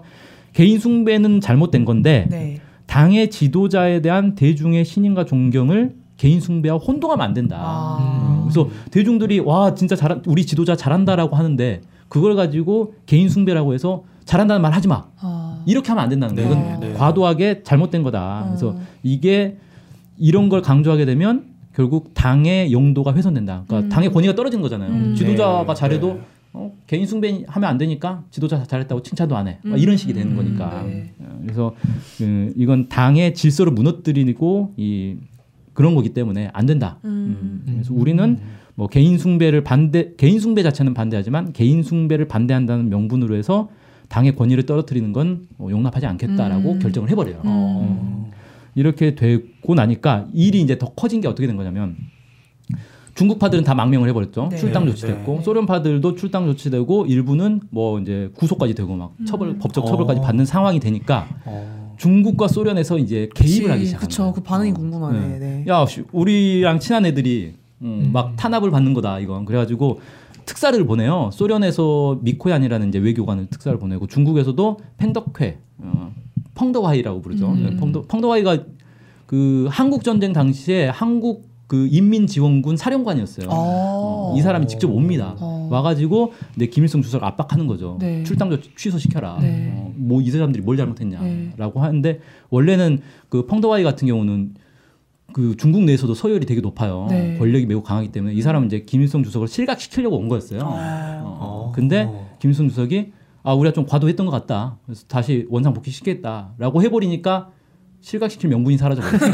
개인 0.52 0.78
숭배는 0.78 1.40
잘못된 1.40 1.84
건데 1.84 2.26
네. 2.30 2.58
당의 2.86 3.30
지도자에 3.30 4.02
대한 4.02 4.34
대중의 4.34 4.84
신임과 4.84 5.24
존경을 5.24 5.94
개인 6.18 6.40
숭배와 6.40 6.76
혼동하면 6.76 7.24
안 7.24 7.32
된다. 7.32 7.56
아. 7.58 7.98
음, 8.00 8.42
그래서 8.42 8.68
대중들이 8.90 9.38
와 9.38 9.74
진짜 9.74 9.96
잘 9.96 10.20
우리 10.26 10.44
지도자 10.44 10.76
잘한다라고 10.76 11.36
하는데 11.36 11.80
그걸 12.08 12.36
가지고 12.36 12.94
개인 13.06 13.30
숭배라고 13.30 13.72
해서 13.72 14.04
잘한다는 14.24 14.60
말 14.60 14.74
하지 14.74 14.88
마. 14.88 15.06
아. 15.20 15.62
이렇게 15.66 15.88
하면 15.88 16.04
안 16.04 16.10
된다는 16.10 16.34
거예요. 16.34 16.50
네, 16.50 16.56
이건 16.56 16.80
네. 16.80 16.92
과도하게 16.94 17.62
잘못된 17.62 18.02
거다. 18.02 18.44
그래서 18.48 18.70
어. 18.70 18.80
이게 19.02 19.56
이런 20.18 20.48
걸 20.48 20.60
강조하게 20.60 21.04
되면 21.04 21.46
결국 21.74 22.12
당의 22.14 22.72
용도가 22.72 23.14
훼손된다. 23.14 23.64
그러니까 23.68 23.86
음. 23.86 23.88
당의 23.88 24.12
권위가 24.12 24.34
떨어지는 24.34 24.62
거잖아요. 24.62 24.90
음. 24.90 25.14
지도자가 25.14 25.66
네, 25.66 25.74
잘해도 25.74 26.14
네. 26.14 26.20
어, 26.54 26.72
개인 26.88 27.06
숭배 27.06 27.44
하면 27.46 27.70
안 27.70 27.78
되니까 27.78 28.24
지도자 28.30 28.64
잘했다고 28.64 29.02
칭찬도 29.02 29.36
안 29.36 29.46
해. 29.46 29.58
막 29.62 29.74
음. 29.74 29.78
이런 29.78 29.96
식이 29.96 30.12
되는 30.12 30.32
음, 30.32 30.36
거니까. 30.36 30.82
네. 30.82 31.12
어, 31.20 31.38
그래서 31.42 31.74
그, 32.16 32.52
이건 32.56 32.88
당의 32.88 33.34
질서를 33.34 33.72
무너뜨리고 33.72 34.72
이 34.76 35.16
그런 35.78 35.94
거기 35.94 36.08
때문에 36.08 36.50
안 36.54 36.66
된다. 36.66 36.98
음. 37.04 37.38
음, 37.40 37.72
그래서 37.72 37.94
우리는 37.94 38.36
뭐 38.74 38.88
개인 38.88 39.16
숭배를 39.16 39.62
반대 39.62 40.12
개인 40.16 40.40
숭배 40.40 40.64
자체는 40.64 40.92
반대하지만 40.92 41.52
개인 41.52 41.84
숭배를 41.84 42.26
반대한다는 42.26 42.88
명분으로 42.88 43.36
해서 43.36 43.68
당의 44.08 44.34
권위를 44.34 44.66
떨어뜨리는 44.66 45.12
건 45.12 45.46
어, 45.56 45.68
용납하지 45.70 46.06
않겠다라고 46.06 46.72
음. 46.72 46.78
결정을 46.80 47.10
해버려요. 47.10 47.42
어. 47.44 48.28
이렇게 48.74 49.14
되고 49.14 49.72
나니까 49.76 50.26
일이 50.34 50.60
이제 50.62 50.78
더 50.78 50.88
커진 50.94 51.20
게 51.20 51.28
어떻게 51.28 51.46
된 51.46 51.56
거냐면 51.56 51.94
중국파들은 53.14 53.62
다 53.62 53.76
망명을 53.76 54.08
해버렸죠. 54.08 54.48
네. 54.50 54.56
출당 54.56 54.84
네, 54.84 54.90
조치됐고 54.90 55.36
네. 55.36 55.42
소련파들도 55.42 56.16
출당 56.16 56.46
조치되고 56.46 57.06
일부는 57.06 57.60
뭐 57.70 58.00
이제 58.00 58.32
구속까지 58.34 58.74
되고 58.74 58.96
막 58.96 59.14
처벌 59.28 59.56
법적 59.60 59.86
처벌까지 59.86 60.18
어. 60.18 60.22
받는 60.24 60.44
상황이 60.44 60.80
되니까 60.80 61.28
어. 61.44 61.87
중국과 61.98 62.48
소련에서 62.48 62.98
이제 62.98 63.28
개입을 63.34 63.70
하기 63.72 63.86
시작한 63.86 64.08
그쵸. 64.08 64.22
거예요. 64.22 64.32
그 64.32 64.40
반응이 64.42 64.70
어. 64.70 64.74
궁금하네. 64.74 65.20
네. 65.20 65.38
네. 65.38 65.64
야, 65.68 65.84
씨, 65.86 66.04
우리랑 66.12 66.78
친한 66.80 67.04
애들이 67.04 67.54
음, 67.82 68.02
음. 68.06 68.10
막 68.12 68.34
탄압을 68.36 68.70
받는 68.70 68.94
거다 68.94 69.18
이건. 69.18 69.44
그래가지고 69.44 70.00
특사를 70.46 70.82
보내요. 70.86 71.30
소련에서 71.32 72.18
미코얀이라는 72.22 72.88
이제 72.88 72.98
외교관을 72.98 73.46
특사를 73.46 73.78
보내고 73.78 74.06
중국에서도 74.06 74.78
팽덕회, 74.96 75.58
어, 75.78 76.12
펑더와이라고 76.54 77.20
부르죠. 77.20 77.50
음. 77.50 77.66
네, 77.68 77.76
펑더, 77.76 78.02
펑더와이가 78.08 78.58
그 79.26 79.66
한국 79.70 80.04
전쟁 80.04 80.32
당시에 80.32 80.88
한국 80.88 81.47
그 81.68 81.86
인민지원군 81.90 82.78
사령관이었어요. 82.78 83.46
어. 83.50 84.34
이 84.36 84.40
사람이 84.40 84.66
직접 84.66 84.90
옵니다. 84.90 85.36
어. 85.38 85.68
와가지고 85.70 86.32
내 86.56 86.66
김일성 86.66 87.02
주석을 87.02 87.26
압박하는 87.26 87.66
거죠. 87.66 87.98
네. 88.00 88.24
출당 88.24 88.48
조치 88.50 88.70
취소시켜라. 88.74 89.38
네. 89.38 89.74
어, 89.76 89.92
뭐이 89.94 90.30
사람들이 90.30 90.64
뭘 90.64 90.76
네. 90.76 90.82
잘못했냐라고 90.82 91.80
하는데 91.80 92.20
원래는 92.48 93.00
그 93.28 93.46
펑더와이 93.46 93.84
같은 93.84 94.08
경우는 94.08 94.54
그 95.34 95.56
중국 95.58 95.82
내에서도 95.82 96.14
서열이 96.14 96.46
되게 96.46 96.62
높아요. 96.62 97.06
네. 97.10 97.36
권력이 97.38 97.66
매우 97.66 97.82
강하기 97.82 98.12
때문에 98.12 98.32
이 98.32 98.40
사람은 98.40 98.68
이제 98.68 98.80
김일성 98.80 99.22
주석을 99.22 99.46
실각시키려고 99.46 100.16
온 100.16 100.28
거였어요. 100.28 100.60
아. 100.64 101.22
어, 101.22 101.72
근데 101.74 102.08
김일성 102.38 102.70
주석이 102.70 103.12
아 103.42 103.52
우리가 103.52 103.74
좀 103.74 103.84
과도했던 103.84 104.24
것 104.24 104.32
같다. 104.32 104.78
그래서 104.86 105.04
다시 105.06 105.46
원상 105.50 105.74
복귀시키겠다라고 105.74 106.82
해버리니까 106.82 107.50
실각시킬 108.00 108.48
명분이 108.50 108.78
사라져버렸어요. 108.78 109.32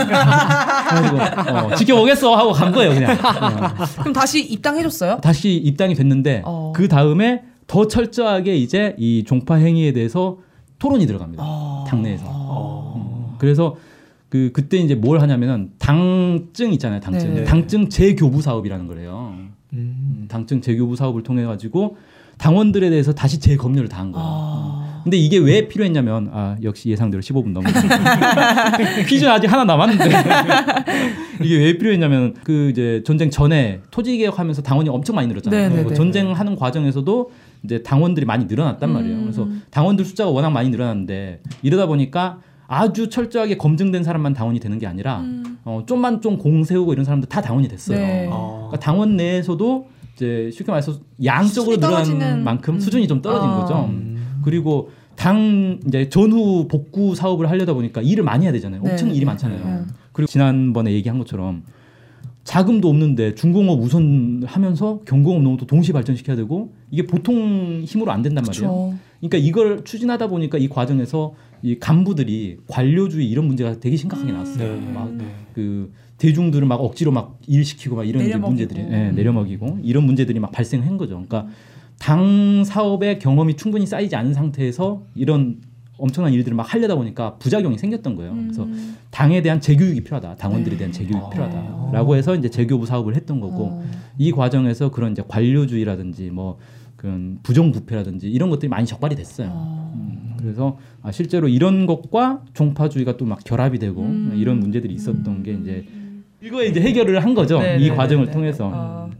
어, 1.66 1.74
지켜보겠어 1.76 2.34
하고 2.34 2.52
간 2.52 2.72
거예요 2.72 2.94
그냥. 2.94 3.12
어. 3.20 3.84
그럼 4.00 4.12
다시 4.12 4.42
입당해줬어요? 4.44 5.18
다시 5.22 5.54
입당이 5.54 5.94
됐는데 5.94 6.42
어. 6.44 6.72
그 6.74 6.88
다음에 6.88 7.42
더 7.66 7.86
철저하게 7.88 8.56
이제 8.56 8.94
이 8.98 9.24
종파 9.24 9.56
행위에 9.56 9.92
대해서 9.92 10.38
토론이 10.78 11.06
들어갑니다. 11.06 11.42
아. 11.44 11.84
당내에서. 11.88 12.24
어. 12.26 12.94
음. 13.32 13.36
그래서 13.38 13.76
그 14.28 14.50
그때 14.52 14.78
이제 14.78 14.94
뭘 14.94 15.20
하냐면은 15.20 15.70
당증 15.78 16.72
있잖아요. 16.72 17.00
당증. 17.00 17.34
네. 17.34 17.44
당증 17.44 17.88
재교부 17.88 18.42
사업이라는 18.42 18.86
거래요. 18.86 19.34
음. 19.34 19.54
음, 19.72 20.26
당증 20.28 20.60
재교부 20.60 20.96
사업을 20.96 21.22
통해 21.22 21.44
가지고 21.44 21.96
당원들에 22.38 22.90
대해서 22.90 23.12
다시 23.12 23.38
재검열을 23.40 23.88
다 23.88 23.98
한 24.00 24.12
거예요. 24.12 24.83
아. 25.04 25.04
근데 25.04 25.18
이게 25.18 25.36
왜 25.38 25.68
필요했냐면 25.68 26.30
아 26.32 26.56
역시 26.62 26.88
예상대로 26.88 27.22
15분 27.22 27.52
넘은 27.52 27.70
퀴즈 29.06 29.28
아직 29.28 29.52
하나 29.52 29.64
남았는데 29.64 30.04
이게 31.44 31.58
왜 31.58 31.76
필요했냐면 31.78 32.34
그 32.42 32.70
이제 32.70 33.02
전쟁 33.04 33.30
전에 33.30 33.80
토지 33.90 34.16
개혁하면서 34.16 34.62
당원이 34.62 34.88
엄청 34.88 35.16
많이 35.16 35.28
늘었잖아요. 35.28 35.68
네네네. 35.68 35.94
전쟁하는 35.94 36.56
과정에서도 36.56 37.30
이제 37.64 37.82
당원들이 37.82 38.24
많이 38.26 38.46
늘어났단 38.46 38.90
말이에요. 38.92 39.16
음. 39.16 39.22
그래서 39.22 39.46
당원들 39.70 40.04
숫자가 40.04 40.30
워낙 40.30 40.50
많이 40.50 40.70
늘어났는데 40.70 41.40
이러다 41.62 41.86
보니까 41.86 42.38
아주 42.66 43.10
철저하게 43.10 43.58
검증된 43.58 44.04
사람만 44.04 44.32
당원이 44.32 44.58
되는 44.58 44.78
게 44.78 44.86
아니라 44.86 45.20
음. 45.20 45.58
어, 45.64 45.82
좀만 45.86 46.20
좀 46.22 46.38
공 46.38 46.64
세우고 46.64 46.92
이런 46.94 47.04
사람들 47.04 47.28
다 47.28 47.40
당원이 47.42 47.68
됐어요. 47.68 47.98
네. 47.98 48.26
어. 48.30 48.68
그러니까 48.70 48.80
당원 48.84 49.16
내에서도 49.16 49.86
이제 50.14 50.50
쉽게 50.52 50.70
말해서 50.70 50.94
양적으로 51.24 51.76
늘어난 51.76 52.44
만큼 52.44 52.74
음. 52.74 52.80
수준이 52.80 53.08
좀 53.08 53.20
떨어진 53.20 53.48
아. 53.50 53.56
거죠. 53.60 53.90
음. 54.44 54.50
그리고 54.50 54.90
당 55.16 55.80
이제 55.86 56.08
전후 56.08 56.66
복구 56.68 57.14
사업을 57.14 57.48
하려다 57.48 57.72
보니까 57.72 58.02
일을 58.02 58.24
많이 58.24 58.44
해야 58.44 58.52
되잖아요. 58.52 58.82
엄청 58.84 59.08
네. 59.08 59.14
일이 59.14 59.24
많잖아요. 59.24 59.64
음. 59.64 59.86
그리고 60.12 60.26
지난번에 60.28 60.92
얘기한 60.92 61.18
것처럼 61.18 61.62
자금도 62.44 62.88
없는데 62.88 63.34
중공업 63.34 63.80
우선 63.80 64.42
하면서 64.44 65.00
경공업 65.06 65.42
농업도 65.42 65.66
동시에 65.66 65.92
발전시켜야 65.92 66.36
되고 66.36 66.74
이게 66.90 67.06
보통 67.06 67.82
힘으로 67.86 68.12
안 68.12 68.22
된단 68.22 68.44
말이에요. 68.46 68.68
그쵸. 68.68 68.94
그러니까 69.20 69.38
이걸 69.38 69.84
추진하다 69.84 70.26
보니까 70.26 70.58
이 70.58 70.68
과정에서 70.68 71.34
이 71.62 71.78
간부들이 71.78 72.58
관료주의 72.68 73.26
이런 73.26 73.46
문제가 73.46 73.80
되게 73.80 73.96
심각하게 73.96 74.32
나왔어요. 74.32 74.74
네. 74.74 74.92
막 74.92 75.10
네. 75.14 75.24
그 75.54 75.90
대중들을 76.18 76.66
막 76.66 76.76
억지로 76.76 77.10
막 77.10 77.38
일시키고 77.46 77.96
막 77.96 78.06
이런 78.06 78.22
내려먹이고. 78.22 78.48
문제들이 78.48 78.80
예, 78.94 79.10
내려먹이고 79.12 79.78
이런 79.82 80.04
문제들이 80.04 80.38
막 80.38 80.52
발생한 80.52 80.98
거죠. 80.98 81.14
그러니까 81.14 81.46
당 82.04 82.64
사업의 82.64 83.18
경험이 83.18 83.56
충분히 83.56 83.86
쌓이지 83.86 84.14
않은 84.14 84.34
상태에서 84.34 85.04
이런 85.14 85.62
엄청난 85.96 86.34
일들을 86.34 86.54
막 86.54 86.62
하려다 86.70 86.96
보니까 86.96 87.36
부작용이 87.36 87.78
생겼던 87.78 88.14
거예요. 88.16 88.34
그래서 88.34 88.64
음. 88.64 88.96
당에 89.10 89.40
대한 89.40 89.58
재교육이 89.58 90.02
필요하다. 90.02 90.36
당원들에 90.36 90.74
네. 90.74 90.78
대한 90.80 90.92
재교육이 90.92 91.24
어. 91.24 91.30
필요하다라고 91.30 92.16
해서 92.16 92.34
이제 92.34 92.50
재교부 92.50 92.84
사업을 92.84 93.16
했던 93.16 93.40
거고 93.40 93.64
어. 93.68 93.84
이 94.18 94.32
과정에서 94.32 94.90
그런 94.90 95.12
이제 95.12 95.22
관료주의라든지 95.26 96.28
뭐 96.28 96.58
그런 96.96 97.38
부정부패라든지 97.42 98.28
이런 98.28 98.50
것들이 98.50 98.68
많이 98.68 98.84
적발이 98.86 99.16
됐어요. 99.16 99.48
어. 99.50 99.92
음, 99.94 100.36
그래서 100.38 100.76
아, 101.00 101.10
실제로 101.10 101.48
이런 101.48 101.86
것과 101.86 102.42
종파주의가 102.52 103.16
또 103.16 103.24
막 103.24 103.42
결합이 103.44 103.78
되고 103.78 104.02
음. 104.02 104.34
이런 104.36 104.60
문제들이 104.60 104.92
있었던 104.92 105.42
게 105.42 105.54
이제 105.54 105.86
이거에 106.42 106.66
이제 106.66 106.82
해결을 106.82 107.24
한 107.24 107.32
거죠. 107.34 107.60
네, 107.60 107.78
이 107.78 107.88
네, 107.88 107.96
과정을 107.96 108.26
네, 108.26 108.30
네. 108.30 108.36
통해서. 108.36 108.70
어. 108.70 109.10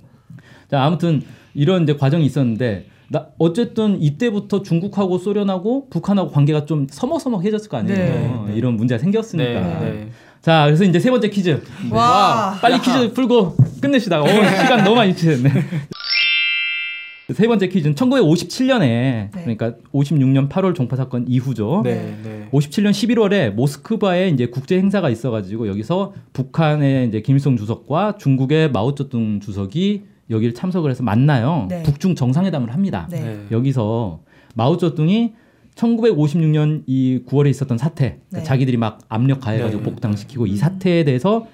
자 0.70 0.82
아무튼 0.82 1.22
이런 1.54 1.84
이제 1.84 1.94
과정이 1.94 2.24
있었는데 2.26 2.86
나 3.08 3.28
어쨌든 3.38 4.00
이때부터 4.00 4.62
중국하고 4.62 5.18
소련하고 5.18 5.88
북한하고 5.88 6.30
관계가 6.30 6.66
좀 6.66 6.86
서먹서먹해졌을 6.90 7.68
거 7.68 7.76
아니에요. 7.78 7.96
네, 7.96 8.28
어, 8.28 8.44
네. 8.48 8.54
이런 8.56 8.74
문제가 8.74 8.98
생겼으니까. 8.98 9.60
네. 9.60 9.90
네. 9.90 10.08
자 10.40 10.64
그래서 10.66 10.84
이제 10.84 10.98
세 10.98 11.10
번째 11.10 11.28
퀴즈. 11.28 11.62
와. 11.90 12.58
빨리 12.60 12.78
퀴즈 12.78 13.12
풀고 13.12 13.56
끝내시다가 13.80 14.24
오, 14.24 14.28
시간 14.28 14.84
너무 14.84 14.96
많이 14.96 15.14
치셨네. 15.14 15.50
세 17.32 17.46
번째 17.46 17.68
퀴즈는 17.68 17.94
1957년에 17.94 19.30
그러니까 19.32 19.74
56년 19.94 20.50
8월 20.50 20.74
종파 20.74 20.96
사건 20.96 21.24
이후죠. 21.26 21.80
네. 21.82 22.16
네. 22.22 22.48
57년 22.52 22.90
11월에 22.90 23.50
모스크바에 23.50 24.28
이제 24.28 24.46
국제 24.46 24.76
행사가 24.76 25.08
있어가지고 25.08 25.68
여기서 25.68 26.12
북한의 26.34 27.08
이제 27.08 27.22
김일성 27.22 27.56
주석과 27.56 28.16
중국의 28.18 28.72
마오쩌둥 28.72 29.40
주석이 29.40 30.13
여기를 30.30 30.54
참석을 30.54 30.90
해서 30.90 31.02
만나요. 31.02 31.66
네. 31.68 31.82
북중 31.82 32.14
정상회담을 32.14 32.72
합니다. 32.72 33.08
네. 33.10 33.20
네. 33.20 33.46
여기서 33.50 34.20
마오쩌둥이 34.54 35.34
1956년 35.74 36.84
이 36.86 37.22
9월에 37.26 37.50
있었던 37.50 37.78
사태, 37.78 38.18
네. 38.30 38.42
자기들이 38.42 38.76
막 38.76 39.00
압력 39.08 39.40
가해가지고 39.40 39.82
네. 39.82 39.90
복당시키고 39.90 40.46
이 40.46 40.56
사태에 40.56 41.04
대해서 41.04 41.46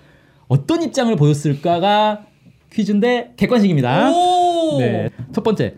어떤 0.49 0.83
입장을 0.83 1.15
보였을까가 1.17 2.27
퀴즈인데 2.73 3.35
객관식입니다. 3.37 4.11
오. 4.11 4.79
네. 4.79 5.11
첫 5.33 5.43
번째. 5.43 5.77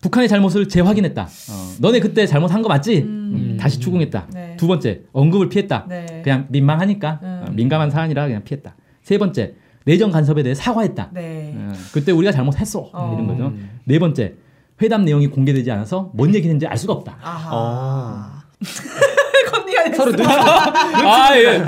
북한의 0.00 0.28
잘못을 0.28 0.68
재확인했다. 0.68 1.22
어, 1.22 1.74
너네 1.80 1.98
그때 1.98 2.24
잘못한 2.26 2.62
거 2.62 2.68
맞지? 2.68 2.98
음, 2.98 3.56
다시 3.58 3.80
추궁했다. 3.80 4.28
네. 4.32 4.56
두 4.56 4.68
번째. 4.68 5.02
언급을 5.12 5.48
피했다. 5.48 5.86
네. 5.88 6.22
그냥 6.22 6.46
민망하니까 6.50 7.20
음. 7.22 7.44
어, 7.46 7.50
민감한 7.50 7.90
사안이라 7.90 8.26
그냥 8.26 8.44
피했다. 8.44 8.76
세 9.02 9.18
번째. 9.18 9.54
내정 9.88 10.10
간섭에 10.10 10.42
대해 10.42 10.54
사과했다. 10.54 11.08
네. 11.14 11.54
어, 11.56 11.72
그때 11.92 12.12
우리가 12.12 12.30
잘못했어. 12.30 12.90
어. 12.92 13.12
이런 13.14 13.26
거죠. 13.26 13.46
음. 13.46 13.80
네 13.84 13.98
번째. 13.98 14.34
회담 14.82 15.04
내용이 15.04 15.28
공개되지 15.28 15.70
않아서 15.72 16.10
뭔 16.12 16.34
얘기했는지 16.34 16.66
알 16.66 16.76
수가 16.76 16.92
없다. 16.92 17.16
아하. 17.22 17.48
어. 17.52 18.24
됐어. 19.90 20.04
서로 20.04 20.12
눈치, 20.12 20.28
아, 20.28 21.36
예. 21.38 21.64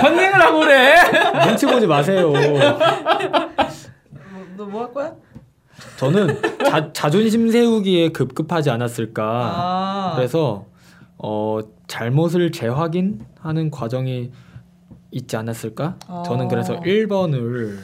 컨닝을 0.00 0.34
하고 0.40 0.60
그래. 0.60 0.94
눈치 1.46 1.66
보지 1.66 1.86
마세요. 1.86 2.32
너 4.56 4.64
뭐 4.66 4.82
할 4.84 4.92
거야? 4.92 5.12
저는 5.96 6.40
자, 6.64 6.92
자존심 6.92 7.50
세우기에 7.50 8.10
급급하지 8.10 8.70
않았을까. 8.70 9.24
아. 9.24 10.12
그래서 10.16 10.66
어, 11.18 11.58
잘못을 11.88 12.52
재확인하는 12.52 13.70
과정이 13.72 14.30
있지 15.14 15.36
않았을까? 15.36 15.96
어. 16.08 16.22
저는 16.26 16.48
그래서 16.48 16.74
1번을 16.80 17.78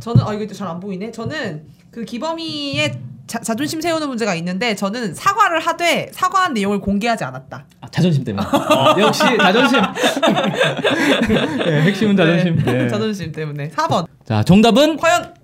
저는 0.00 0.24
아 0.24 0.34
이거 0.34 0.52
잘 0.52 0.68
안 0.68 0.80
보이네. 0.80 1.12
저는 1.12 1.64
그 1.90 2.04
기범이의 2.04 2.98
자, 3.28 3.38
자존심 3.38 3.80
세우는 3.80 4.08
문제가 4.08 4.34
있는데 4.34 4.74
저는 4.74 5.14
사과를 5.14 5.60
하되 5.60 6.10
사과한 6.12 6.54
내용을 6.54 6.80
공개하지 6.80 7.22
않았다. 7.24 7.64
아, 7.80 7.88
자존심 7.88 8.24
때문에. 8.24 8.44
역시 9.00 9.22
자존심. 9.38 9.80
네, 11.64 11.82
핵심은 11.82 12.16
자존심. 12.16 12.56
네. 12.56 12.72
네. 12.72 12.88
자존심 12.88 13.30
때문에 13.32 13.68
4번. 13.70 14.06
자, 14.24 14.42
정답은 14.42 14.96
과연 14.96 15.34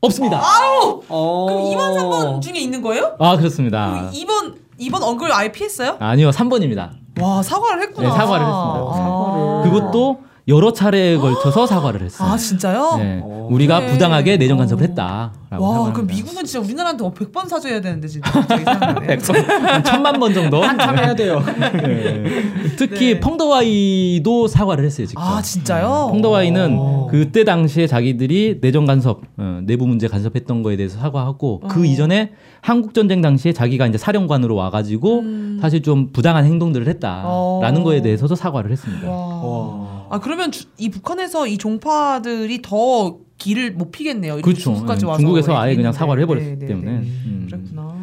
없습니다. 0.00 0.38
아우 0.42 1.02
어. 1.08 1.46
그럼 1.48 1.62
2번 1.64 1.96
3번 1.96 2.40
중에 2.42 2.58
있는 2.58 2.82
거예요? 2.82 3.14
아, 3.20 3.36
그렇습니다. 3.36 4.10
2번 4.12 4.56
2번 4.80 5.02
언글 5.02 5.32
아예 5.32 5.52
피했어요? 5.52 5.96
아니요, 6.00 6.30
3번입니다. 6.30 6.90
와 7.20 7.42
사과를 7.42 7.82
했구나. 7.84 8.08
네, 8.08 8.14
사과를 8.14 8.44
했습니다. 8.44 8.80
아. 8.80 9.62
그것도 9.64 10.20
여러 10.46 10.74
차례에 10.74 11.16
걸쳐서 11.16 11.66
사과를 11.66 12.02
했어요. 12.02 12.28
아 12.28 12.36
진짜요? 12.36 12.96
네, 12.98 13.20
어. 13.22 13.48
우리가 13.50 13.80
그래. 13.80 13.92
부당하게 13.92 14.36
내정 14.36 14.58
간섭을 14.58 14.82
어. 14.82 14.86
했다라고 14.86 15.32
와 15.58 15.92
그럼. 15.92 16.06
미국은 16.06 16.44
진짜 16.44 16.60
우리나라한테 16.62 17.02
100번 17.02 17.48
사죄해야 17.48 17.80
되는데 17.80 18.06
진짜 18.06 18.30
갑자기 18.30 18.62
생각나네. 18.64 19.18
한 19.72 19.84
천만 19.84 20.20
번 20.20 20.34
정도. 20.34 20.62
한참 20.62 20.98
해야 20.98 21.14
돼요. 21.14 21.42
네. 21.82 22.24
특히 22.76 23.14
네. 23.14 23.20
펑더와이도 23.20 24.48
사과를 24.48 24.84
했어요 24.84 25.06
직접. 25.06 25.22
아 25.22 25.40
진짜요? 25.40 26.08
펑더와이는 26.10 26.76
어. 26.78 27.08
그때 27.10 27.44
당시에 27.44 27.86
자기들이 27.86 28.58
내정 28.60 28.84
간섭, 28.84 29.22
어, 29.38 29.60
내부 29.64 29.86
문제 29.86 30.08
간섭했던 30.08 30.62
거에 30.62 30.76
대해서 30.76 30.98
사과하고 30.98 31.60
어. 31.64 31.68
그 31.68 31.86
이전에 31.86 32.32
한국 32.60 32.92
전쟁 32.92 33.22
당시에 33.22 33.54
자기가 33.54 33.86
이제 33.86 33.96
사령관으로 33.96 34.54
와가지고 34.56 35.20
음. 35.20 35.58
사실 35.62 35.82
좀 35.82 36.12
부당한 36.12 36.44
행동들을 36.44 36.86
했다라는 36.86 37.80
어. 37.80 37.84
거에 37.84 38.02
대해서도 38.02 38.34
사과를 38.34 38.70
했습니다. 38.72 39.08
와. 39.08 39.16
와. 39.16 39.93
아 40.14 40.20
그러면 40.20 40.52
주, 40.52 40.66
이 40.78 40.90
북한에서 40.90 41.48
이 41.48 41.58
종파들이 41.58 42.62
더 42.62 43.18
길을 43.38 43.72
못 43.72 43.90
피겠네요. 43.90 44.42
그렇죠. 44.42 44.60
중국까지 44.60 45.00
네, 45.00 45.06
와서 45.08 45.18
중국에서 45.18 45.58
아예 45.58 45.74
그냥. 45.74 45.92
사과를 45.92 46.22
해버렸기 46.22 46.50
네, 46.50 46.56
네, 46.56 46.66
때문에. 46.66 46.90
네. 46.92 46.98
음. 46.98 47.48
그랬구나. 47.50 47.96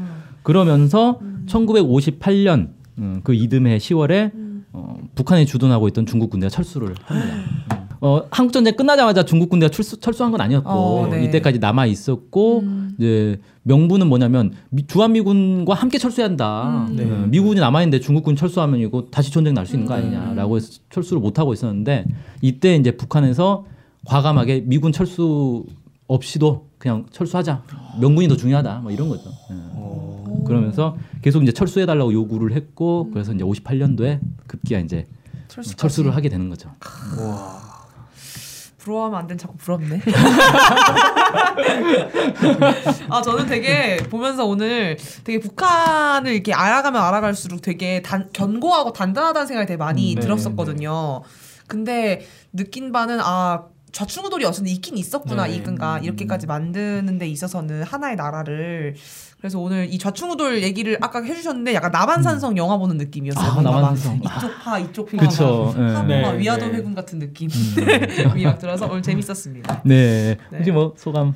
그러면서 0.44 1.22
1958년 1.46 2.72
음, 2.98 3.22
그 3.24 3.34
이듬해 3.34 3.78
10월에 3.78 4.32
어, 4.74 4.98
북한이 5.16 5.46
주둔하고 5.46 5.88
있던 5.88 6.06
중국 6.06 6.32
군대가 6.32 6.50
철수를 6.50 6.96
합니다. 7.06 7.34
음. 8.02 8.06
어, 8.06 8.24
한국 8.32 8.52
전쟁 8.52 8.76
끝나자마자 8.76 9.24
중국 9.24 9.50
군대가 9.50 9.70
철수, 9.70 10.00
철수한 10.00 10.32
건 10.32 10.42
아니었고 10.42 10.70
어, 10.70 11.08
네. 11.10 11.24
이때까지 11.26 11.60
남아 11.60 11.86
있었고 11.86 12.60
음. 12.62 12.96
이제 12.98 13.40
명분은 13.64 14.08
뭐냐면 14.08 14.54
미, 14.70 14.88
주한미군과 14.88 15.74
함께 15.76 15.98
철수해야 16.00 16.28
한다. 16.30 16.88
음. 16.90 16.96
네. 16.96 17.04
어, 17.04 17.28
미군이 17.28 17.60
남아 17.60 17.82
있는데 17.84 18.00
중국군 18.00 18.36
철수하면 18.36 18.80
이거 18.80 19.06
다시 19.12 19.32
전쟁 19.32 19.54
날 19.54 19.66
수 19.68 19.76
있는 19.76 19.88
거 19.88 19.94
음. 19.96 20.00
아니냐라고 20.00 20.58
해서 20.58 20.80
철수를 20.90 21.22
못 21.22 21.38
하고 21.38 21.54
있었는데 21.54 22.06
이때 22.42 22.76
이제 22.76 22.92
북한에서 22.98 23.66
과감하게 24.08 24.64
미군 24.66 24.92
철수 24.92 25.64
없이도 26.08 26.68
그냥 26.80 27.06
철수하자. 27.12 27.62
명분이 28.02 28.28
더 28.28 28.36
중요하다. 28.36 28.80
뭐 28.80 28.92
이런 28.92 29.08
거죠. 29.10 29.30
예. 29.52 29.56
어. 29.76 30.44
그러면서 30.48 30.98
계속 31.22 31.44
이제 31.44 31.52
철수해 31.52 31.86
달라고 31.86 32.12
요구를 32.12 32.54
했고 32.56 33.10
그래서 33.14 33.32
이제 33.32 33.44
58년도에 33.44 34.20
급기야 34.48 34.80
이제 34.80 35.06
철수까지. 35.48 35.76
철수를 35.78 36.16
하게 36.16 36.30
되는 36.30 36.50
거죠. 36.50 36.70
와. 37.20 37.71
부러워하면 38.82 39.20
안된 39.20 39.38
자꾸 39.38 39.56
부럽네. 39.58 40.02
아 43.10 43.22
저는 43.22 43.46
되게 43.46 43.98
보면서 43.98 44.46
오늘 44.46 44.98
되게 45.24 45.40
북한을 45.40 46.34
이렇게 46.34 46.54
알아가면 46.54 47.02
알아갈수록 47.02 47.62
되게 47.62 48.02
단, 48.02 48.30
견고하고 48.34 48.92
단단하다는 48.94 49.48
생각이 49.48 49.68
되게 49.68 49.78
많이 49.78 50.14
음, 50.14 50.16
네, 50.16 50.22
들었었거든요. 50.22 51.22
근데 51.68 52.26
느낀 52.52 52.92
바는 52.92 53.20
아 53.22 53.66
좌충우돌이 53.92 54.46
어쨌든 54.46 54.72
있긴 54.72 54.98
있었구나 54.98 55.48
네. 55.48 55.56
이근가 55.56 56.00
이렇게까지 56.00 56.48
만드는 56.48 57.18
데 57.18 57.28
있어서는 57.28 57.84
하나의 57.84 58.16
나라를 58.16 58.96
그래서 59.40 59.60
오늘 59.60 59.92
이 59.92 59.98
좌충우돌 59.98 60.62
얘기를 60.62 60.98
아까 61.02 61.22
해주셨는데 61.22 61.74
약간 61.74 61.92
남한산성 61.92 62.58
영화 62.58 62.78
보는 62.78 62.98
느낌이었어요. 62.98 63.52
아, 63.52 63.62
남한산성. 63.62 64.18
이쪽 64.18 64.60
파 64.64 64.80
이쪽 64.80 65.12
파 65.12 65.18
그쵸. 65.18 65.74
예. 65.78 65.82
막 65.82 66.06
네, 66.06 66.22
막 66.22 66.32
위화도 66.36 66.68
네. 66.68 66.74
회군 66.74 66.94
같은 66.94 67.18
느낌 67.20 67.50
막 68.44 68.60
들어서 68.60 68.86
오늘 68.86 69.02
재밌었습니다. 69.02 69.82
네. 69.84 70.38
네. 70.52 70.58
혹시 70.58 70.72
뭐 70.72 70.94
소감? 70.96 71.34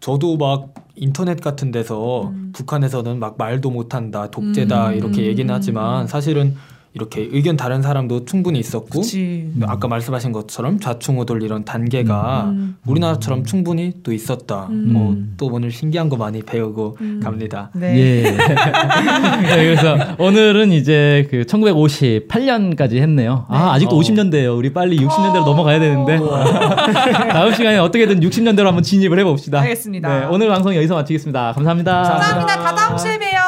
저도 0.00 0.36
막 0.36 0.74
인터넷 0.96 1.40
같은 1.40 1.70
데서 1.70 2.28
음. 2.28 2.52
북한에서는 2.52 3.18
막 3.18 3.36
말도 3.38 3.70
못한다, 3.70 4.30
독재다 4.30 4.88
음, 4.90 4.94
이렇게 4.94 5.22
음, 5.22 5.26
얘기는 5.26 5.48
음, 5.48 5.54
하지만 5.54 6.06
사실은 6.06 6.56
이렇게 6.96 7.28
의견 7.30 7.56
다른 7.56 7.82
사람도 7.82 8.24
충분히 8.24 8.58
있었고 8.58 9.00
그치. 9.00 9.52
아까 9.62 9.86
말씀하신 9.86 10.32
것처럼 10.32 10.80
좌충우돌 10.80 11.42
이런 11.42 11.64
단계가 11.64 12.46
음. 12.46 12.76
우리나라처럼 12.86 13.44
충분히 13.44 13.92
또 14.02 14.12
있었다. 14.12 14.66
음. 14.70 14.92
뭐 14.92 15.26
또 15.36 15.46
오늘 15.46 15.70
신기한 15.70 16.08
거 16.08 16.16
많이 16.16 16.42
배우고 16.42 16.96
음. 17.00 17.20
갑니다. 17.22 17.70
네. 17.74 17.98
예. 17.98 18.22
네, 18.30 19.56
그래서 19.56 19.96
오늘은 20.18 20.72
이제 20.72 21.26
그 21.30 21.44
1958년까지 21.44 22.96
했네요. 22.96 23.44
아, 23.48 23.58
네. 23.58 23.64
아직도 23.76 23.96
어. 23.96 24.00
50년대예요. 24.00 24.56
우리 24.56 24.72
빨리 24.72 24.96
60년대로 24.98 25.44
넘어가야 25.44 25.78
되는데. 25.78 26.18
다음 27.32 27.52
시간에 27.52 27.78
어떻게든 27.78 28.20
60년대로 28.20 28.64
한번 28.64 28.82
진입을 28.82 29.18
해 29.18 29.24
봅시다. 29.24 29.60
알겠습니다. 29.60 30.20
네, 30.20 30.26
오늘 30.26 30.48
방송 30.48 30.74
여기서 30.74 30.94
마치겠습니다 30.94 31.52
감사합니다. 31.52 32.02
감사합니다. 32.02 32.56
다 32.62 32.74
다음 32.74 32.96
주에 32.96 33.18
봬요. 33.18 33.28
감사합니다. 33.28 33.45